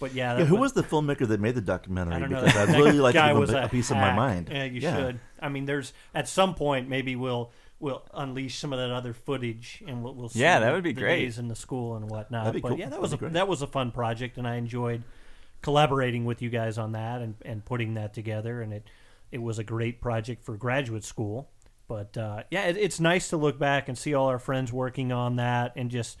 [0.00, 2.16] But yeah, Yeah, who was the filmmaker that made the documentary?
[2.16, 2.44] I don't know.
[2.44, 4.48] because I'd really like to guy give a, a piece of my mind.
[4.52, 5.20] Yeah, you should.
[5.40, 9.82] I mean, there's at some point maybe we'll we'll unleash some of that other footage
[9.86, 11.20] and we'll, we'll see Yeah, that would be the great.
[11.20, 12.44] days in the school and whatnot.
[12.44, 12.78] That'd be but cool.
[12.78, 15.02] yeah, that was a, That'd be that was a fun project, and I enjoyed
[15.62, 18.62] collaborating with you guys on that and, and putting that together.
[18.62, 18.88] And it
[19.32, 21.50] it was a great project for graduate school.
[21.88, 25.12] But uh, yeah, it, it's nice to look back and see all our friends working
[25.12, 26.18] on that, and just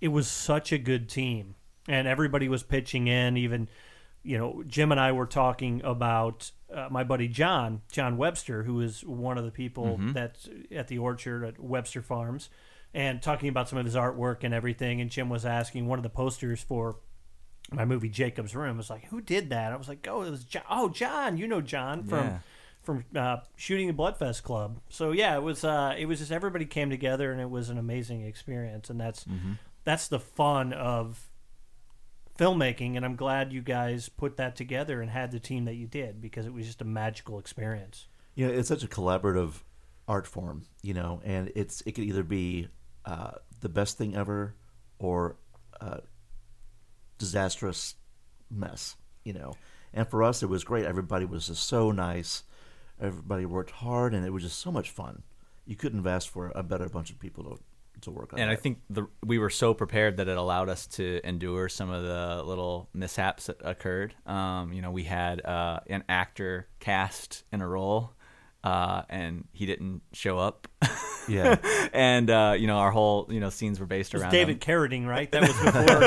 [0.00, 1.54] it was such a good team,
[1.88, 3.36] and everybody was pitching in.
[3.36, 3.68] Even
[4.22, 8.80] you know, Jim and I were talking about uh, my buddy John, John Webster, who
[8.80, 12.48] is one of the people that's at the orchard at Webster Farms,
[12.94, 15.00] and talking about some of his artwork and everything.
[15.00, 16.96] And Jim was asking one of the posters for
[17.72, 18.76] my movie Jacob's Room.
[18.76, 19.72] was like, who did that?
[19.72, 20.62] I was like, oh, it was John.
[20.70, 22.38] Oh, John, you know John from Yeah.
[22.82, 24.78] from uh, shooting the Bloodfest Club.
[24.88, 27.78] So yeah, it was uh, it was just everybody came together and it was an
[27.78, 29.24] amazing experience, and that's
[29.84, 31.28] that's the fun of
[32.38, 32.96] filmmaking.
[32.96, 36.20] And I'm glad you guys put that together and had the team that you did
[36.20, 38.06] because it was just a magical experience.
[38.34, 39.62] you know, it's such a collaborative
[40.08, 42.68] art form, you know, and it's it could either be
[43.04, 44.54] uh, the best thing ever
[44.98, 45.36] or
[45.80, 46.00] a
[47.18, 47.94] disastrous
[48.50, 49.54] mess, you know.
[49.92, 50.84] And for us, it was great.
[50.84, 52.42] Everybody was just so nice.
[53.00, 55.22] Everybody worked hard, and it was just so much fun.
[55.64, 57.58] You couldn't have asked for a better bunch of people to
[58.02, 58.38] to work on.
[58.38, 61.90] and I think the we were so prepared that it allowed us to endure some
[61.90, 64.14] of the little mishaps that occurred.
[64.26, 68.12] Um, you know, we had uh, an actor cast in a role,
[68.64, 70.68] uh, and he didn't show up.
[71.28, 71.56] yeah,
[71.92, 74.54] and uh, you know, our whole you know scenes were based It was around David
[74.54, 74.60] him.
[74.60, 75.30] Carradine, right?
[75.32, 76.00] That was before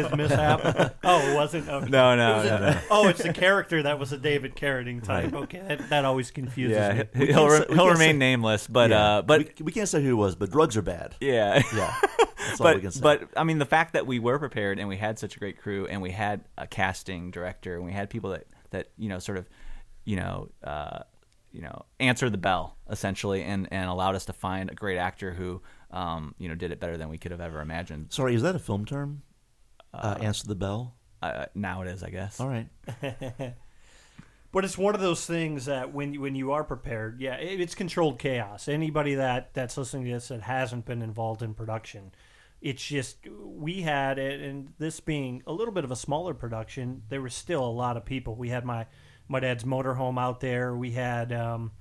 [0.00, 0.96] his, his mishap.
[1.04, 1.68] Oh, it wasn't.
[1.68, 1.88] Okay.
[1.88, 2.80] No, no, was no, a- no.
[2.90, 5.32] Oh, it's the character that was a David Carradine type.
[5.32, 5.42] Right.
[5.44, 7.26] Okay, that, that always confuses Yeah, me.
[7.26, 9.04] he'll re- he'll remain say- nameless, but yeah.
[9.18, 11.14] uh, but we, we can't say who it was, but drugs are bad.
[11.20, 11.62] yeah.
[11.74, 11.94] Yeah,
[12.48, 13.00] that's all we but can say.
[13.00, 15.58] but I mean the fact that we were prepared and we had such a great
[15.60, 19.18] crew and we had a casting director and we had people that that you know
[19.18, 19.48] sort of
[20.04, 21.00] you know uh,
[21.56, 25.32] you know answered the bell essentially and and allowed us to find a great actor
[25.32, 28.12] who um, you know did it better than we could have ever imagined.
[28.12, 29.22] Sorry, is that a film term?
[29.94, 30.94] Uh, answer the bell.
[31.22, 32.38] Uh, now it is, I guess.
[32.38, 32.68] All right.
[34.56, 37.60] But it's one of those things that when you, when you are prepared, yeah, it,
[37.60, 38.68] it's controlled chaos.
[38.68, 42.12] Anybody that that's listening to this that hasn't been involved in production,
[42.62, 47.02] it's just we had it, and this being a little bit of a smaller production,
[47.10, 48.34] there was still a lot of people.
[48.34, 48.86] We had my
[49.28, 50.74] my dad's motorhome out there.
[50.76, 51.72] We had um,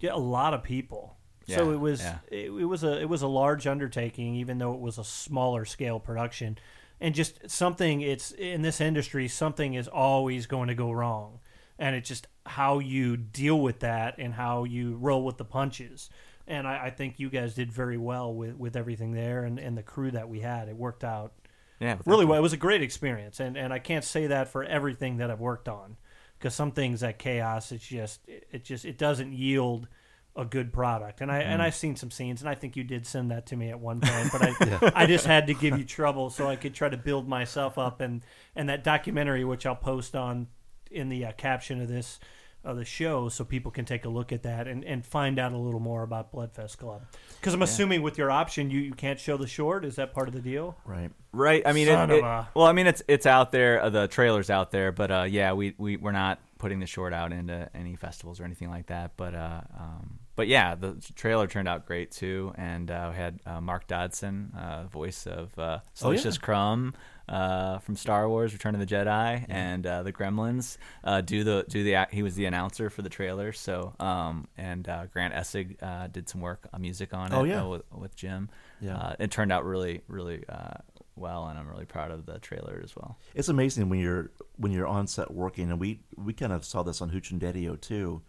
[0.00, 1.16] yeah, a lot of people.
[1.46, 2.18] so it was yeah.
[2.28, 5.64] it, it was a it was a large undertaking, even though it was a smaller
[5.64, 6.58] scale production,
[7.00, 8.00] and just something.
[8.00, 11.40] It's in this industry, something is always going to go wrong,
[11.78, 16.10] and it's just how you deal with that and how you roll with the punches.
[16.46, 19.78] And I, I think you guys did very well with, with everything there and, and
[19.78, 20.68] the crew that we had.
[20.68, 21.32] It worked out
[21.80, 22.38] Yeah, really well.
[22.38, 25.40] It was a great experience, and and I can't say that for everything that I've
[25.40, 25.96] worked on,
[26.38, 29.88] because some things at Chaos, it's just it, just it doesn't yield
[30.36, 31.20] a good product.
[31.20, 33.56] And I and I've seen some scenes, and I think you did send that to
[33.56, 36.56] me at one point, but I I just had to give you trouble so I
[36.56, 38.22] could try to build myself up, and
[38.54, 40.48] and that documentary, which I'll post on
[40.90, 42.18] in the uh, caption of this.
[42.64, 45.52] Of the show, so people can take a look at that and, and find out
[45.52, 47.02] a little more about Bloodfest Club.
[47.38, 49.84] Because I'm assuming with your option, you, you can't show the short.
[49.84, 50.74] Is that part of the deal?
[50.86, 51.10] Right.
[51.32, 51.62] Right.
[51.66, 53.82] I mean, Son it, of it- a- well, I mean, it's it's out there.
[53.82, 57.12] Uh, the trailer's out there, but uh, yeah, we we we're not putting the short
[57.12, 59.12] out into any festivals or anything like that.
[59.18, 63.40] But uh, um, but yeah, the trailer turned out great too, and uh, we had
[63.46, 65.80] uh, Mark Dodson, uh, voice of uh, Oh, yeah.
[65.94, 66.94] Salacious Crumb
[67.28, 70.76] uh, from Star Wars: Return of the Jedi, and uh, the Gremlins.
[71.02, 73.52] Uh, do the do the he was the announcer for the trailer.
[73.52, 77.36] So um, and uh, Grant Essig uh, did some work on music on it.
[77.36, 77.62] Oh, yeah.
[77.64, 78.50] with, with Jim.
[78.80, 78.96] Yeah.
[78.96, 80.78] Uh, it turned out really really uh,
[81.16, 83.18] well, and I'm really proud of the trailer as well.
[83.34, 86.82] It's amazing when you're when you're on set working, and we we kind of saw
[86.82, 88.22] this on Hooch and Daddy-O too.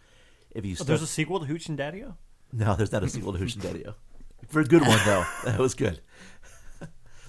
[0.56, 2.16] If you Oh, there's a sequel to Hooch and Daddy-O?
[2.54, 3.94] no, there's not a sequel to Hooch and Daddy-O.
[4.48, 6.00] For a good one though, that was good.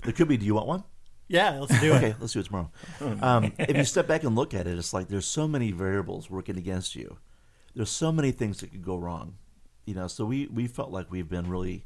[0.05, 0.37] There could be.
[0.37, 0.85] Do you want one?
[1.29, 1.97] Yeah, let's do it.
[1.97, 2.71] Okay, let's do it tomorrow.
[3.21, 6.31] Um, if you step back and look at it, it's like there's so many variables
[6.31, 7.19] working against you.
[7.75, 9.37] There's so many things that could go wrong.
[9.85, 11.85] You know, so we we felt like we've been really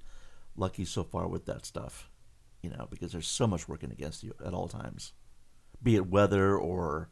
[0.57, 2.11] lucky so far with that stuff.
[2.63, 5.15] You know, because there's so much working against you at all times,
[5.83, 7.09] be it weather or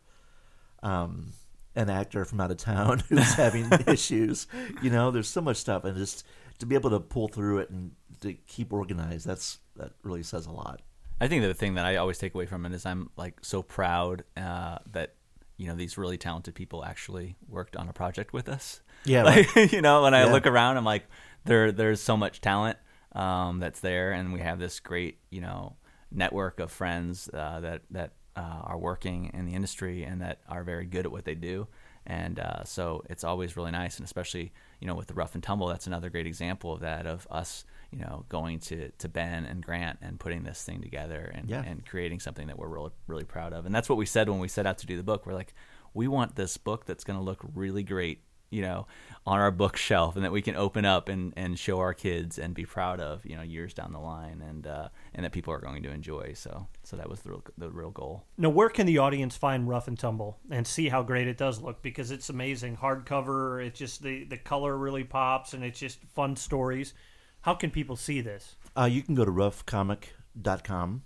[0.83, 1.33] um,
[1.79, 4.47] an actor from out of town who's having issues.
[4.83, 6.27] You know, there's so much stuff, and just
[6.59, 10.47] to be able to pull through it and to keep organized, that's that really says
[10.47, 10.83] a lot.
[11.21, 13.63] I think the thing that I always take away from it is I'm like so
[13.63, 15.15] proud uh, that
[15.57, 18.81] you know these really talented people actually worked on a project with us.
[19.05, 20.33] Yeah, like, you know, when I Yeah.
[20.33, 21.07] look around, I'm like,
[21.45, 22.77] there there's so much talent
[23.13, 25.77] um, that's there, and we have this great you know
[26.11, 30.63] network of friends uh, that that uh, are working in the industry and that are
[30.65, 31.67] very good at what they do.
[32.07, 35.43] And uh, so it's always really nice, and especially you know with the rough and
[35.43, 39.45] tumble, that's another great example of that of us you know going to, to Ben
[39.45, 41.63] and Grant and putting this thing together and, Yeah.
[41.67, 43.67] and creating something that we're really really proud of.
[43.67, 45.27] And that's what we said when we set out to do the book.
[45.27, 45.53] We're like,
[45.93, 48.87] we want this book that's going to look really great, you know,
[49.27, 52.55] on our bookshelf, and that we can open up and, and show our kids and
[52.55, 55.61] be proud of, you know, years down the line, and uh, and that people are
[55.61, 56.33] going to enjoy.
[56.35, 58.25] So so that was the real, the real goal.
[58.37, 61.61] Now, where can the audience find Rough and Tumble and see how great it does
[61.61, 61.83] look?
[61.83, 62.77] Because it's amazing.
[62.77, 66.95] Hardcover, it's just the, the color really pops and it's just fun stories.
[67.43, 68.57] How can people see this?
[68.77, 71.03] Uh, you can go to roughcomic.com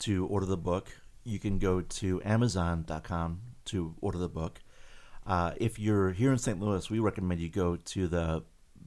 [0.00, 0.88] to order the book.
[1.24, 4.60] You can go to amazon.com to order the book.
[5.26, 6.60] Uh, if you're here in St.
[6.60, 8.44] Louis, we recommend you go to the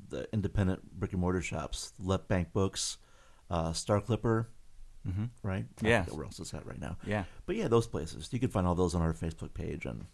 [0.09, 2.97] the independent brick and mortar shops, Left Bank Books,
[3.51, 4.49] uh, Star Clipper,
[5.07, 5.25] mm-hmm.
[5.43, 5.65] right?
[5.81, 6.05] Yeah.
[6.05, 6.97] where else is that right now.
[7.05, 7.25] Yeah.
[7.45, 8.29] But yeah, those places.
[8.31, 10.05] You can find all those on our Facebook page and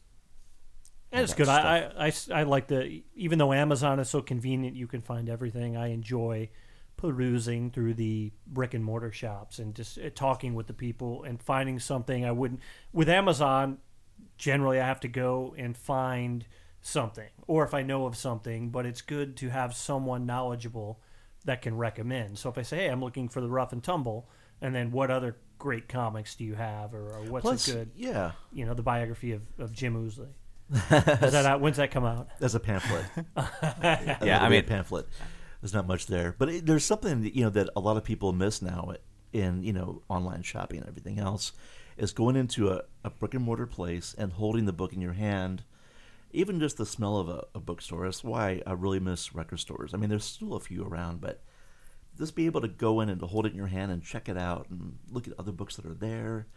[1.11, 1.47] And it's good.
[1.47, 5.77] I, I, I like the, even though Amazon is so convenient, you can find everything.
[5.77, 6.49] I enjoy
[6.97, 11.41] perusing through the brick and mortar shops and just uh, talking with the people and
[11.41, 12.61] finding something I wouldn't.
[12.93, 13.79] With Amazon,
[14.37, 16.45] generally I have to go and find
[16.81, 20.99] something, or if I know of something, but it's good to have someone knowledgeable
[21.45, 22.37] that can recommend.
[22.37, 24.29] So if I say, hey, I'm looking for the rough and tumble,
[24.61, 27.91] and then what other great comics do you have, or, or what's plus, a good,
[27.95, 30.29] yeah, you know, the biography of, of Jim Ousley.
[31.23, 31.61] Is that out?
[31.61, 32.27] When's that come out?
[32.41, 33.05] as a pamphlet.
[33.37, 35.07] Yeah, It'll I be a mean- pamphlet.
[35.61, 38.03] There's not much there, but it, there's something that, you know that a lot of
[38.03, 38.93] people miss now
[39.33, 41.53] in you know online shopping and everything else
[41.97, 45.13] is going into a, a brick and mortar place and holding the book in your
[45.13, 45.63] hand.
[46.31, 48.05] Even just the smell of a, a bookstore.
[48.05, 49.93] That's why I really miss record stores.
[49.93, 51.41] I mean, there's still a few around, but
[52.17, 54.27] just be able to go in and to hold it in your hand and check
[54.27, 56.47] it out and look at other books that are there.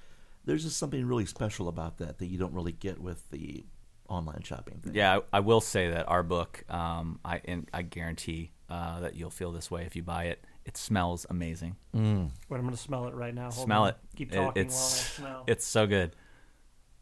[0.44, 3.64] There's just something really special about that that you don't really get with the
[4.08, 4.94] online shopping thing.
[4.94, 7.40] Yeah, I, I will say that our book, um, I
[7.72, 10.44] I guarantee uh, that you'll feel this way if you buy it.
[10.68, 11.76] It smells amazing.
[11.96, 12.30] Mm.
[12.50, 13.50] Wait, I'm going to smell it right now.
[13.50, 13.88] Hold Smell on.
[13.88, 13.96] it.
[14.16, 14.74] Keep It- talking it's,
[15.18, 15.44] while I smell.
[15.46, 16.14] It's so good.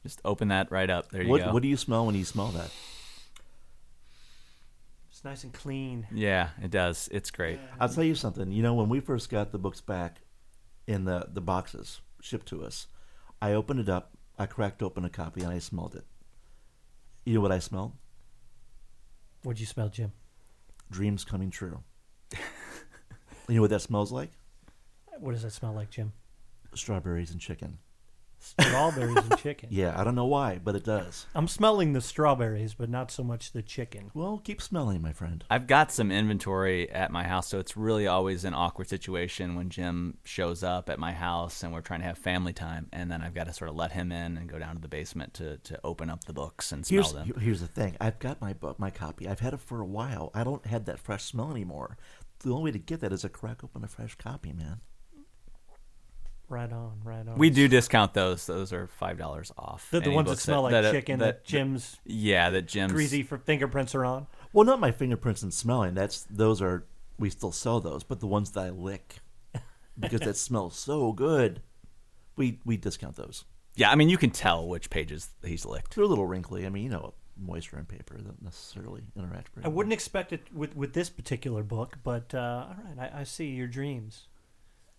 [0.04, 1.10] Just open that right up.
[1.10, 1.52] There you What go.
[1.52, 2.70] What do you smell when you smell that?
[5.10, 6.06] It's nice and clean.
[6.12, 7.08] Yeah, it does.
[7.10, 7.58] It's great.
[7.80, 8.52] I'll tell you something.
[8.52, 10.20] You know, when we first got the books back
[10.86, 12.86] in the, the boxes shipped to us,
[13.42, 16.04] I opened it up, I cracked open a copy, and I smelled it.
[17.24, 17.94] You know what I smelled?
[19.42, 20.12] What'd you smell, Jim?
[20.88, 21.80] Dreams coming true.
[23.48, 24.30] you know what that smells like?
[25.18, 26.12] What does that smell like, Jim?
[26.74, 27.78] Strawberries and chicken.
[28.38, 29.68] Strawberries and chicken.
[29.72, 31.26] Yeah, I don't know why, but it does.
[31.34, 34.10] I'm smelling the strawberries, but not so much the chicken.
[34.14, 35.42] Well, keep smelling, my friend.
[35.50, 39.70] I've got some inventory at my house, so it's really always an awkward situation when
[39.70, 43.22] Jim shows up at my house and we're trying to have family time, and then
[43.22, 45.56] I've got to sort of let him in and go down to the basement to,
[45.56, 47.32] to open up the books and smell Here's them.
[47.40, 47.96] here's the thing.
[48.00, 49.26] I've got my book, my copy.
[49.28, 50.30] I've had it for a while.
[50.34, 51.96] I don't have that fresh smell anymore.
[52.40, 54.80] The only way to get that is to crack open a fresh copy, man.
[56.48, 57.36] Right on, right on.
[57.38, 59.88] We do discount those; those are five dollars off.
[59.90, 63.24] the, the ones that books smell like that- chicken that, Jim's yeah, that Jim's greasy
[63.24, 64.28] for fingerprints are on.
[64.52, 65.94] Well, not my fingerprints and smelling.
[65.94, 66.86] That's those are
[67.18, 69.16] we still sell those, but the ones that I lick
[69.98, 71.62] because that smells so good,
[72.36, 73.44] we we discount those.
[73.74, 75.96] Yeah, I mean, you can tell which pages he's licked.
[75.96, 76.64] They're a little wrinkly.
[76.64, 79.50] I mean, you know, moisture and paper don't necessarily interact.
[79.54, 83.20] Very I wouldn't expect it with, with this particular book, but uh, all right, I,
[83.20, 84.28] I see your dreams.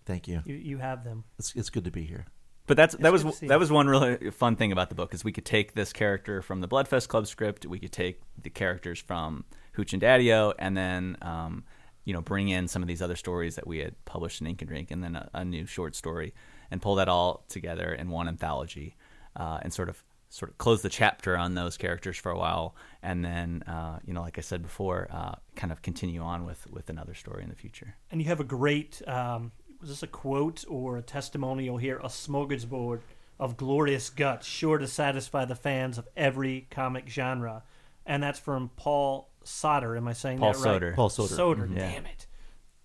[0.05, 0.41] Thank you.
[0.45, 1.25] You you have them.
[1.37, 2.25] It's it's good to be here.
[2.65, 5.13] But that's that was good to that was one really fun thing about the book
[5.13, 8.49] is we could take this character from the Bloodfest Club script, we could take the
[8.49, 11.63] characters from Hooch and Daddy-O, and then um,
[12.05, 14.61] you know bring in some of these other stories that we had published in Ink
[14.61, 16.33] and Drink, and then a, a new short story,
[16.71, 18.95] and pull that all together in one anthology,
[19.35, 22.75] uh, and sort of sort of close the chapter on those characters for a while,
[23.01, 26.69] and then uh, you know like I said before, uh, kind of continue on with
[26.71, 27.95] with another story in the future.
[28.11, 31.97] And you have a great um, was this a quote or a testimonial here?
[31.99, 33.01] A smorgasbord
[33.39, 37.63] of glorious guts, sure to satisfy the fans of every comic genre,
[38.05, 39.95] and that's from Paul Soter.
[39.95, 40.63] Am I saying Paul that right?
[40.63, 40.93] Soter.
[40.93, 41.35] Paul Soter.
[41.35, 41.91] Soter, Yeah.
[41.91, 42.27] damn it!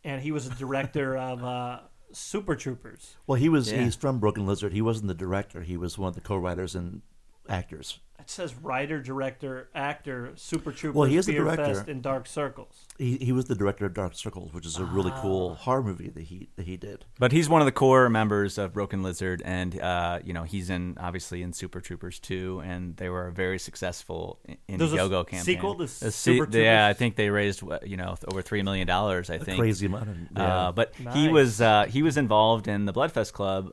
[0.04, 1.80] And he was a director of uh,
[2.12, 3.16] Super Troopers.
[3.26, 3.82] Well, he was Yeah.
[3.84, 4.72] he's from Broken Lizard.
[4.74, 5.62] He wasn't the director.
[5.62, 7.00] He was one of the co-writers and
[7.48, 7.98] actors.
[8.20, 11.74] It says writer, director, actor, Super Troopers, Well, he is the Fear director.
[11.74, 12.86] Fest, and Dark Circles.
[12.96, 16.08] He he was the director of Dark Circles, which is a really cool horror movie
[16.10, 17.04] that he that he did.
[17.18, 20.70] But he's one of the core members of Broken Lizard, and uh, you know he's
[20.70, 24.38] in obviously in Super Troopers too, and they were very successful
[24.68, 25.44] in the a Indiegogo campaign.
[25.44, 29.30] sequel to A Super Yeah, I think they raised you know over three million dollars.
[29.30, 30.58] I A think crazy amount of yeah.
[30.68, 33.72] Uh, but he was uh, he was involved in the Bloodfest Club.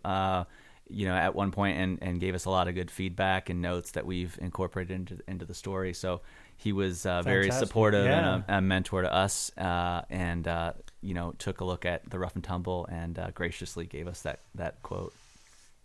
[0.89, 3.61] You know, at one point, and, and gave us a lot of good feedback and
[3.61, 5.93] notes that we've incorporated into into the story.
[5.93, 6.21] So
[6.57, 8.35] he was uh, very supportive Yeah.
[8.35, 12.09] and a, a mentor to us, uh, and uh, you know, took a look at
[12.09, 15.13] the rough and tumble and uh, graciously gave us that that quote.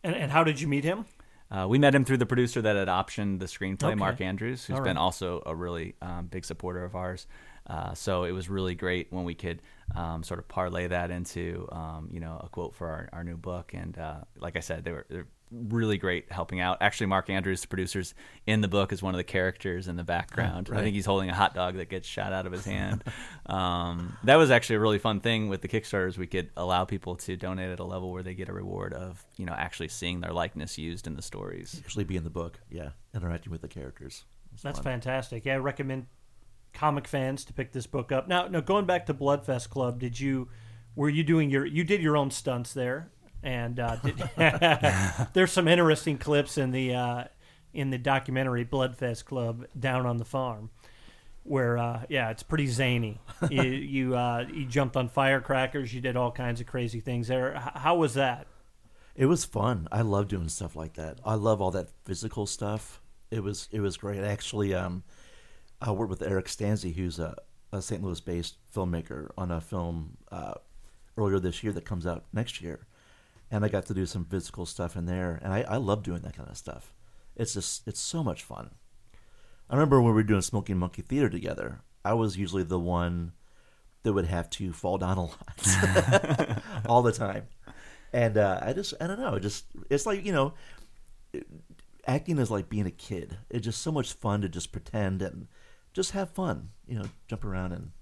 [0.02, 1.04] And, and how did you meet him?
[1.50, 3.94] Uh, we met him through the producer that had optioned the screenplay, Okay.
[3.94, 7.26] Mark Andrews, who's All been also a really um, big supporter of ours.
[7.66, 9.62] Uh, so it was really great when we could
[9.94, 13.36] um, sort of parlay that into, um, you know, a quote for our, our new
[13.36, 13.72] book.
[13.74, 16.78] And uh, like I said, they were they're really great helping out.
[16.80, 18.14] Actually, Mark Andrews, the producers
[18.46, 20.70] in the book, is one of the characters in the background.
[20.72, 23.04] I think he's holding a hot dog that gets shot out of his hand.
[23.46, 26.18] um, that was actually a really fun thing with the Kickstarters.
[26.18, 29.24] We could allow people to donate at a level where they get a reward of,
[29.36, 31.80] you know, actually seeing their likeness used in the stories.
[31.84, 32.58] actually be in the book.
[32.70, 34.24] Yeah, interacting with the characters.
[34.52, 34.84] It's That's fun.
[34.84, 35.44] fantastic.
[35.44, 36.06] Yeah, I recommend
[36.74, 38.28] comic fans to pick this book up.
[38.28, 40.48] Now, now going back to Bloodfest Club, did you
[40.96, 43.10] were you doing your you did your own stunts there?
[43.42, 44.16] And uh, did,
[45.34, 47.24] there's some interesting clips in the uh,
[47.72, 50.70] in the documentary Bloodfest Club down on the farm,
[51.42, 53.20] where uh, yeah, it's pretty zany.
[53.50, 55.92] you you, uh, you jumped on firecrackers.
[55.92, 57.54] You did all kinds of crazy things there.
[57.54, 58.46] H- how was that?
[59.16, 59.86] It was fun.
[59.92, 61.18] I love doing stuff like that.
[61.24, 63.00] I love all that physical stuff.
[63.30, 64.22] It was it was great.
[64.24, 65.02] Actually, um,
[65.84, 67.36] I worked with Eric Stanze, who's a,
[67.70, 68.02] a St.
[68.02, 70.54] Louis-based filmmaker, on a film uh,
[71.18, 72.86] earlier this year that comes out next year,
[73.50, 76.22] and I got to do some physical stuff in there, and I, I love doing
[76.22, 76.94] that kind of stuff.
[77.36, 78.70] It's just it's so much fun.
[79.68, 81.82] I remember when we were doing Smoking Monkey Theater together.
[82.02, 83.32] I was usually the one
[84.04, 87.48] that would have to fall down a lot all the time.
[88.12, 90.54] And uh, I just, I don't know, just it's like you know,
[92.06, 93.36] acting is like being a kid.
[93.50, 95.48] It's just so much fun to just pretend and
[95.94, 97.92] just have fun, you know, jump around and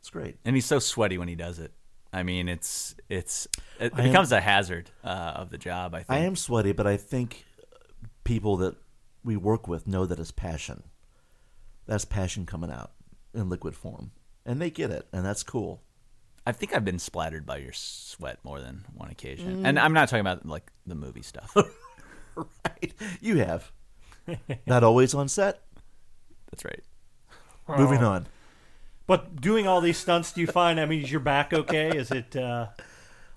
[0.00, 0.36] it's great.
[0.44, 1.72] and he's so sweaty when he does it.
[2.12, 3.46] I mean, it's it's
[3.80, 5.94] it, I am- becomes a hazard uh, of the job.
[5.94, 6.10] I think.
[6.10, 7.44] I am sweaty, but I think
[8.24, 8.74] people that
[9.24, 10.82] we work with know that it's passion.
[11.86, 12.90] That's passion coming out
[13.34, 14.10] in liquid form,
[14.44, 15.82] and they get it, and that's cool.
[16.46, 19.66] I think I've been splattered by your sweat more than one occasion, Mm.
[19.68, 21.56] and I'm not talking about like the movie stuff.
[22.36, 22.92] right?
[23.20, 23.70] You have.
[24.66, 25.62] Not always on set.
[26.50, 26.82] That's right.
[27.68, 28.26] Moving on.
[29.06, 30.78] But doing all these stunts, do you find?
[30.80, 31.88] I mean, is your back okay?
[31.96, 32.68] Is it uh,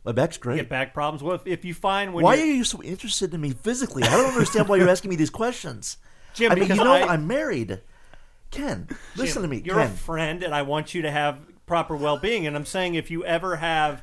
[0.03, 0.57] My back's great.
[0.57, 1.23] get back problems?
[1.23, 4.03] Well, if, if you find when Why you're, are you so interested in me physically?
[4.03, 5.97] I don't understand why you're asking me these questions.
[6.33, 7.81] Jim, I mean, because you know, I- I'm married.
[8.51, 9.61] Ken, listen to me.
[9.65, 9.95] You're a Ken.
[9.95, 12.45] friend, and I want you to have proper well-being.
[12.47, 14.01] And I'm saying, if you ever have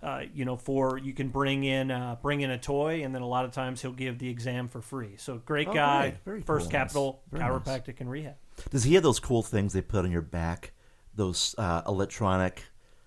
[0.01, 3.21] uh, you know, for you can bring in uh, bring in a toy, and then
[3.21, 5.15] a lot of times he'll give the exam for free.
[5.17, 6.23] So great Oh, guy, great.
[6.25, 6.71] Very First cool.
[6.71, 7.41] Capital nice.
[7.43, 8.35] Chiropractic and Rehab.
[8.69, 10.73] Does he have those cool things they put on your back?
[11.15, 12.63] Those uh, electronic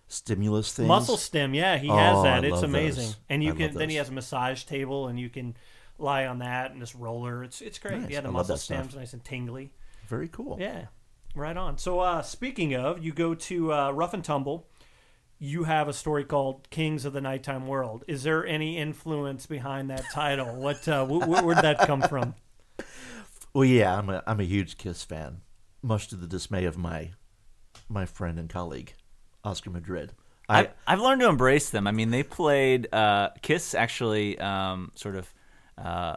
[0.09, 0.89] stimulus things?
[0.89, 2.45] Muscle stim, yeah, he has Oh, that.
[2.45, 3.05] I it's amazing.
[3.07, 3.17] those.
[3.31, 5.57] And you I can then he has a massage table, and you can
[5.99, 7.43] lie on that and this roller.
[7.45, 8.01] It's it's great.
[8.01, 8.11] Nice.
[8.11, 8.77] Yeah, the I muscle stuff.
[8.79, 9.73] stems nice and tingly.
[10.09, 10.59] Very cool.
[10.61, 10.87] Yeah,
[11.35, 11.79] right on.
[11.79, 14.67] So uh, speaking of, you go to uh, Rough and Tumble.
[15.39, 19.91] You have a story called "Kings of the Nighttime World." Is there any influence behind
[19.91, 20.55] that title?
[20.57, 22.35] What uh, wh- where did that come from?
[23.55, 25.43] Well, yeah, I'm a I'm a huge Kiss fan,
[25.83, 27.11] much to the dismay of my
[27.89, 28.95] my friend and colleague
[29.45, 30.13] Oscar Madrid.
[30.49, 31.87] I, I, I've learned to embrace them.
[31.87, 33.75] I mean, they played uh, Kiss.
[33.75, 35.33] Actually, um, sort of
[35.79, 36.17] uh,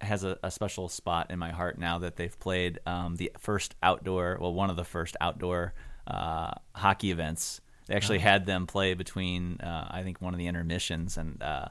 [0.00, 3.74] has a, a special spot in my heart now that they've played um, the first
[3.82, 5.74] outdoor, well, one of the first outdoor
[6.06, 7.60] uh, hockey events.
[7.86, 11.68] They actually had them play between, uh, I think, one of the intermissions, and uh,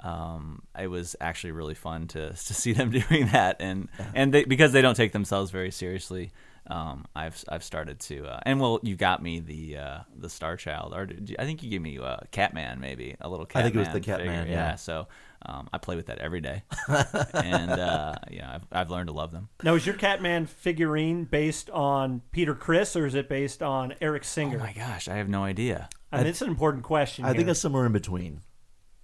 [0.00, 3.56] um, it was actually really fun to to see them doing that.
[3.60, 6.32] And and they, because they don't take themselves very seriously,
[6.68, 8.26] um, I've I've started to.
[8.26, 11.44] Uh, and well, you got me the uh, the Star Child, or did you, I
[11.44, 13.46] think you gave me uh, Catman, maybe a little.
[13.46, 14.16] Catman I think it was the figure.
[14.16, 14.52] Catman, Yeah.
[14.52, 14.74] yeah.
[14.74, 15.06] So
[15.44, 16.62] um, I play with that every day,
[17.34, 19.48] and uh, yeah, I've I've learned to love them.
[19.62, 24.24] Now, is your Catman figurine based on Peter Criss, or is it based on Eric
[24.24, 24.58] Singer?
[24.58, 25.88] Oh my gosh, I have no idea.
[26.12, 27.24] I mean, it's an important question.
[27.24, 28.40] I think it's somewhere in between.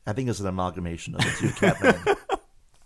[0.06, 2.16] I think it's an amalgamation of the two Catman.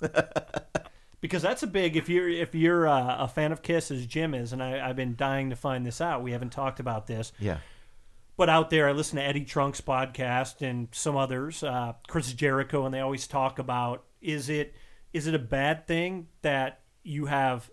[1.20, 1.96] because that's a big.
[1.96, 4.96] If you're if you're uh, a fan of Kiss as Jim is, and I, I've
[4.96, 6.22] been dying to find this out.
[6.22, 7.58] We haven't talked about this, yeah.
[8.36, 12.84] but out there, I listen to Eddie Trunk's podcast and some others, uh, Chris Jericho,
[12.84, 14.74] and they always talk about is it
[15.12, 17.70] is it a bad thing that you have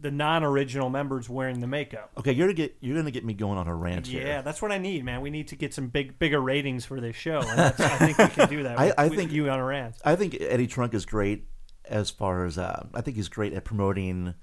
[0.00, 2.10] the non-original members wearing the makeup?
[2.18, 4.42] Okay, you're gonna get you're gonna get me going on a rant Yeah, here.
[4.42, 5.20] that's what I need, man.
[5.20, 7.40] We need to get some big, bigger ratings for this show.
[7.40, 8.78] And that's, I think we can do that.
[8.78, 9.96] I- with, I think- you on a rant.
[10.04, 11.46] I think Eddie Trunk is great
[11.84, 14.34] as far as uh, I think he's great at promoting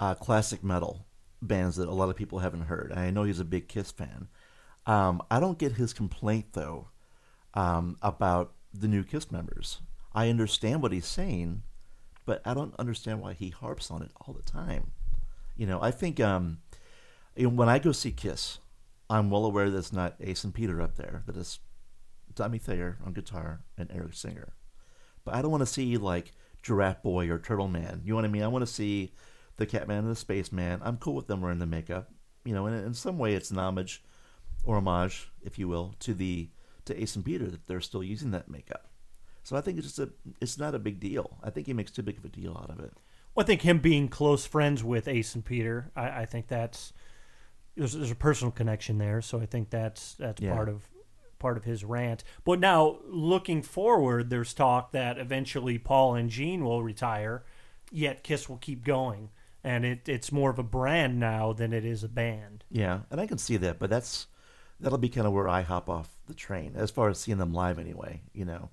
[0.00, 1.06] uh, classic metal
[1.42, 2.92] bands that a lot of people haven't heard.
[2.94, 4.28] I know he's a big Kiss fan.
[4.86, 6.88] Um, I don't get his complaint though
[7.54, 9.80] um, about the new Kiss members.
[10.12, 11.62] I understand what he's saying,
[12.30, 14.92] but I don't understand why he harps on it all the time.
[15.56, 16.58] You know, I think um,
[17.34, 18.60] you know, when I go see Kiss,
[19.10, 21.24] I'm well aware that it's not Ace and Peter up there.
[21.26, 21.58] That it's
[22.36, 24.52] Tommy Thayer on guitar and Eric Singer.
[25.24, 26.30] But I don't want to see like
[26.62, 28.02] Giraffe Boy or Turtle Man.
[28.04, 28.44] You know what I mean?
[28.44, 29.12] I want to see
[29.56, 30.82] the Catman and the Spaceman.
[30.84, 32.12] I'm cool with them wearing the makeup.
[32.44, 34.04] You know, and in some way it's an homage
[34.62, 36.50] or homage, if you will, to the
[36.84, 38.89] to Ace and Peter that they're still using that makeup.
[39.50, 41.36] So I think it's just a it's not a big deal.
[41.42, 42.92] I think he makes too big of a deal out of it.
[43.34, 46.92] Well, I think him being close friends with Ace and Peter, I, I think that's
[47.76, 49.20] there's, there's a personal connection there.
[49.20, 50.54] So I think that's that's Yeah.
[50.54, 50.88] part of
[51.40, 52.22] part of his rant.
[52.44, 57.42] But now looking forward, there's talk that eventually Paul and Gene will retire,
[57.90, 59.30] yet Kiss will keep going,
[59.64, 62.62] and it, it's more of a brand now than it is a band.
[62.70, 64.28] Yeah, and I can see that, but that's
[64.78, 67.52] that'll be kind of where I hop off the train as far as seeing them
[67.52, 68.22] live anyway.
[68.32, 68.70] You know,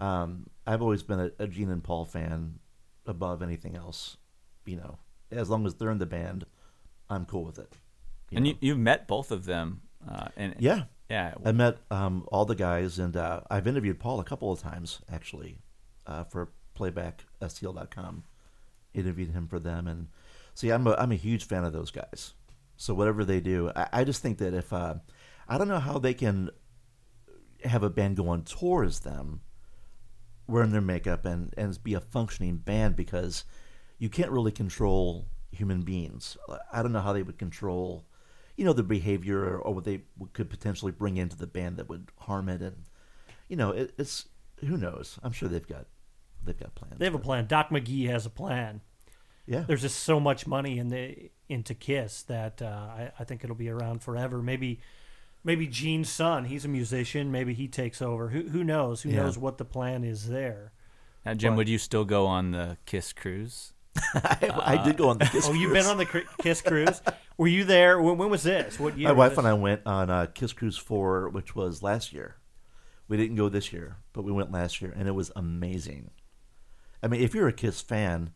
[0.00, 2.58] um, I've always been a, a Gene and Paul fan
[3.06, 4.16] above anything else.
[4.64, 4.98] You know,
[5.30, 6.46] as long as they're in the band,
[7.08, 7.72] I'm cool with it.
[8.32, 8.50] And know.
[8.50, 12.54] you, you've met both of them Uh, and Yeah, yeah, I met um, all the
[12.54, 15.58] guys, and uh, I've interviewed Paul a couple of times actually
[16.06, 18.24] uh, for playbackstl.com.
[18.94, 20.08] Interviewed him for them, and
[20.54, 22.34] see, I'm a, I'm a huge fan of those guys.
[22.76, 24.94] So whatever they do, I, I just think that if uh,
[25.48, 26.50] I don't know how they can
[27.64, 29.42] have a band go on tour as them,
[30.50, 33.44] wearing their makeup and and be a functioning band because
[33.98, 36.36] you can't really control human beings.
[36.72, 38.06] I don't know how they would control,
[38.56, 41.88] you know, their behavior or, or what they could potentially bring into the band that
[41.88, 42.62] would harm it.
[42.62, 42.84] And
[43.48, 44.26] you know, it, it's
[44.60, 45.18] who knows.
[45.22, 45.86] I'm sure they've got
[46.44, 46.98] they've got plans.
[46.98, 47.46] They have a plan.
[47.46, 48.80] Doc McGhee has a plan.
[49.46, 49.64] yeah.
[49.66, 53.56] There's just so much money in the into Kiss that uh, I, I think it'll
[53.56, 54.40] be around forever.
[54.42, 54.80] Maybe
[55.44, 57.30] maybe Gene's son, he's a musician.
[57.32, 58.28] Maybe he takes over.
[58.28, 59.02] Who who knows?
[59.02, 59.22] Who Yeah.
[59.22, 60.72] knows what the plan is there?
[61.24, 63.72] now, Jim, but- would you still go on the Kiss cruise?
[64.14, 65.48] I, I did go on the Kiss Cruise.
[65.50, 67.02] Oh, you've been on the Cri- Kiss cruise.
[67.36, 68.00] Were you there?
[68.00, 68.78] When, when was this?
[68.78, 69.08] What year?
[69.08, 72.36] My wife and I went on uh, Kiss Cruise Four, which was last year.
[73.08, 76.10] We didn't go this year, but we went last year, and it was amazing.
[77.02, 78.30] I mean, if you're a Kiss fan,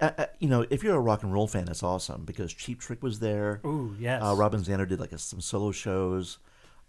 [0.00, 2.80] uh, uh, you know, if you're a rock and roll fan, it's awesome because Cheap
[2.80, 3.60] Trick was there.
[3.64, 4.22] Ooh, yes.
[4.22, 6.38] Uh, Robin Zander did like a, some solo shows.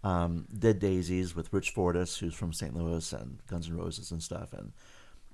[0.04, 2.76] Um, Dead Daisies with Rich Fortus, who's from St.
[2.76, 4.52] Louis and Guns N' Roses and stuff.
[4.52, 4.72] And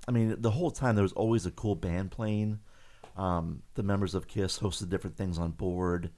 [0.07, 2.59] I mean, the whole time there was always a cool band playing.
[3.15, 6.09] Um, the members of Kiss hosted different things on board.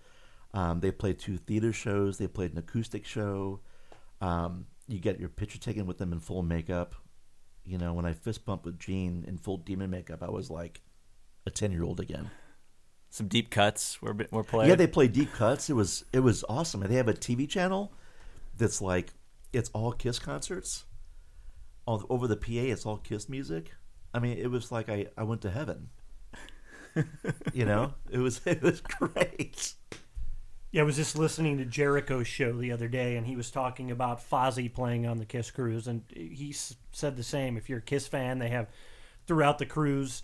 [0.54, 2.18] Um, they played two theater shows.
[2.18, 3.60] They played an acoustic show.
[4.22, 6.96] Um, you get your picture taken with them in full makeup.
[7.66, 10.82] You know, when I fist bumped with Gene in full demon makeup, I was like
[11.46, 12.32] a ten year old again.
[13.10, 14.68] Some deep cuts were were played.
[14.70, 15.70] Yeah, they play deep cuts.
[15.70, 16.82] It was it was awesome.
[16.82, 17.94] And they have a TV channel
[18.58, 19.14] that's like
[19.54, 20.86] it's all Kiss concerts.
[21.86, 23.72] All over the PA, it's all Kiss music.
[24.14, 25.90] I mean, it was like I, I went to heaven.
[27.54, 29.74] you know, it was it was great.
[30.72, 33.92] Yeah, I was just listening to Jericho's show the other day, and he was talking
[33.92, 37.56] about Fozzy playing on the Kiss cruise, and he s- said the same.
[37.56, 38.68] If you're a Kiss fan, they have
[39.26, 40.24] throughout the cruise,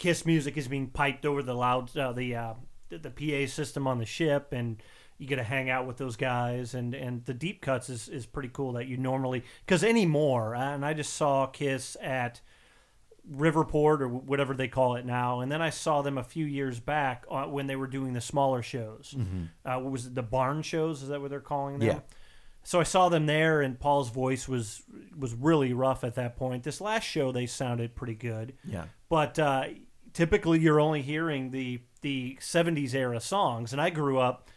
[0.00, 2.54] Kiss music is being piped over the loud uh, the uh,
[2.88, 4.82] the PA system on the ship, and
[5.18, 8.24] you get to hang out with those guys, and and the deep cuts is is
[8.26, 12.40] pretty cool that you normally because anymore, and I just saw Kiss at.
[13.30, 16.80] Riverport or whatever they call it now, and then I saw them a few years
[16.80, 19.14] back uh, when they were doing the smaller shows.
[19.64, 21.02] Uh, what was it, the barn shows?
[21.02, 21.86] Is that what they're calling them?
[21.88, 21.98] Yeah.
[22.64, 24.82] So I saw them there, and Paul's voice was
[25.16, 26.64] was really rough at that point.
[26.64, 28.86] This last show, they sounded pretty good, Yeah.
[29.10, 29.64] but uh,
[30.12, 33.72] typically you're only hearing the the '70s era songs.
[33.72, 34.48] And I grew up,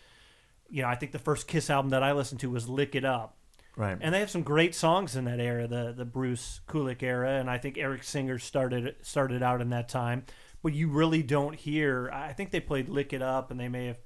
[0.69, 3.05] you know, I think the first Kiss album that I listened to was "Lick It
[3.05, 3.37] Up."
[3.75, 3.97] Right.
[3.99, 7.49] And they have some great songs in that era, the the Bruce Kulick era, and
[7.49, 10.25] I think Eric Singer started started out in that time.
[10.61, 12.09] But you really don't hear.
[12.13, 13.97] I think they played "Lick It Up" and they may have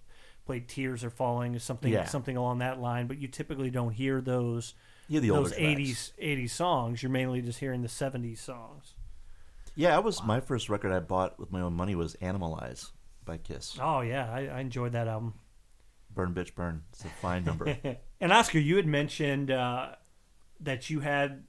[0.45, 2.05] played "Tears Are Falling" or something Yeah.
[2.05, 3.07] something along that line.
[3.07, 4.73] But you typically don't hear those
[5.09, 5.61] Yeah, the those tracks.
[5.61, 7.03] '80s '80s songs.
[7.03, 8.93] You're mainly just hearing the '70s songs.
[9.77, 12.89] Yeah, I was my first record I bought with my own money was Animalize
[13.23, 13.77] by Kiss.
[13.79, 15.35] Oh yeah, I, I enjoyed that album.
[16.09, 16.81] Burn bitch burn.
[16.91, 17.77] It's a fine number.
[18.19, 19.89] and Oscar, you had mentioned uh,
[20.61, 21.43] that you had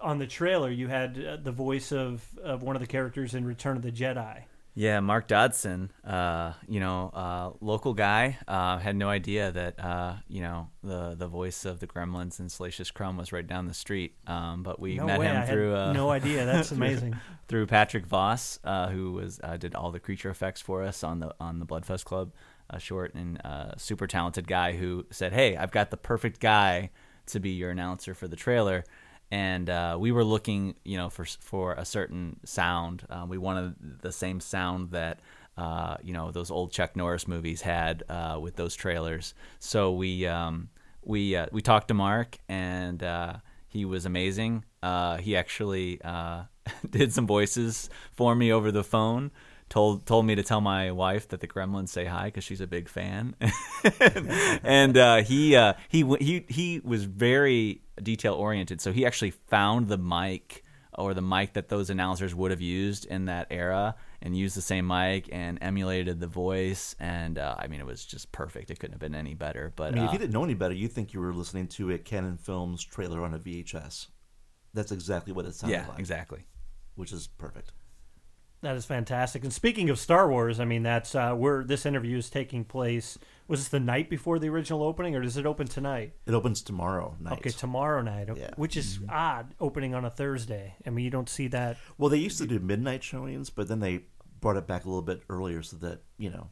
[0.00, 3.44] on the trailer you had uh, the voice of, of one of the characters in
[3.44, 4.44] Return of the Jedi.
[4.76, 10.14] Yeah, Mark Dodson, uh, you know, uh, local guy, uh, had no idea that, uh,
[10.26, 13.74] you know, the the voice of the Gremlins and Salacious Crumb was right down the
[13.74, 14.16] street.
[14.26, 16.44] Um, but we No met way, him I through uh, no idea.
[16.52, 17.16] That's amazing.
[17.46, 21.20] through Patrick Voss, uh, who was uh, did all the creature effects for us on
[21.20, 22.32] the on the Bloodfest Club
[22.68, 26.90] uh, short, and uh, super talented guy who said, "Hey, I've got the perfect guy
[27.26, 28.84] to be your announcer for the trailer."
[29.30, 33.04] And uh, we were looking, you know, for for a certain sound.
[33.10, 35.20] Uh, we wanted the same sound that
[35.56, 39.34] uh, you know those old Chuck Norris movies had uh, with those trailers.
[39.58, 40.68] So we um,
[41.02, 43.34] we uh, we talked to Mark, and uh,
[43.66, 44.64] he was amazing.
[44.82, 46.00] Uh, he actually
[46.90, 49.30] did some voices for me over the phone.
[49.74, 52.66] Told told me to tell my wife that the Gremlins say hi because she's a
[52.68, 53.34] big fan,
[54.62, 58.80] and uh, he uh, he he he was very detail oriented.
[58.80, 60.62] So he actually found the mic
[60.96, 64.62] or the mic that those announcers would have used in that era and used the
[64.62, 66.94] same mic and emulated the voice.
[67.00, 68.70] And uh, I mean, it was just perfect.
[68.70, 69.72] It couldn't have been any better.
[69.74, 71.66] But I mean, uh, if you didn't know any better, you'd think you were listening
[71.66, 74.06] to a Cannon Films trailer on a VHS.
[74.72, 75.98] That's exactly what it sounded yeah, like.
[75.98, 76.46] exactly.
[76.94, 77.72] Which is perfect.
[78.64, 79.44] That is fantastic.
[79.44, 83.18] And speaking of Star Wars, I mean that's uh, where this interview is taking place.
[83.46, 86.14] Was this the night before the original opening, or does it open tonight?
[86.26, 87.34] It opens tomorrow night.
[87.34, 88.34] Okay, tomorrow night, Yeah.
[88.34, 88.60] Mm-hmm.
[88.60, 90.74] which is odd, opening on a Thursday.
[90.86, 91.76] I mean, you don't see that.
[91.98, 94.04] Well, they used to do midnight showings, but then they
[94.40, 96.48] brought it back a little bit earlier so that you know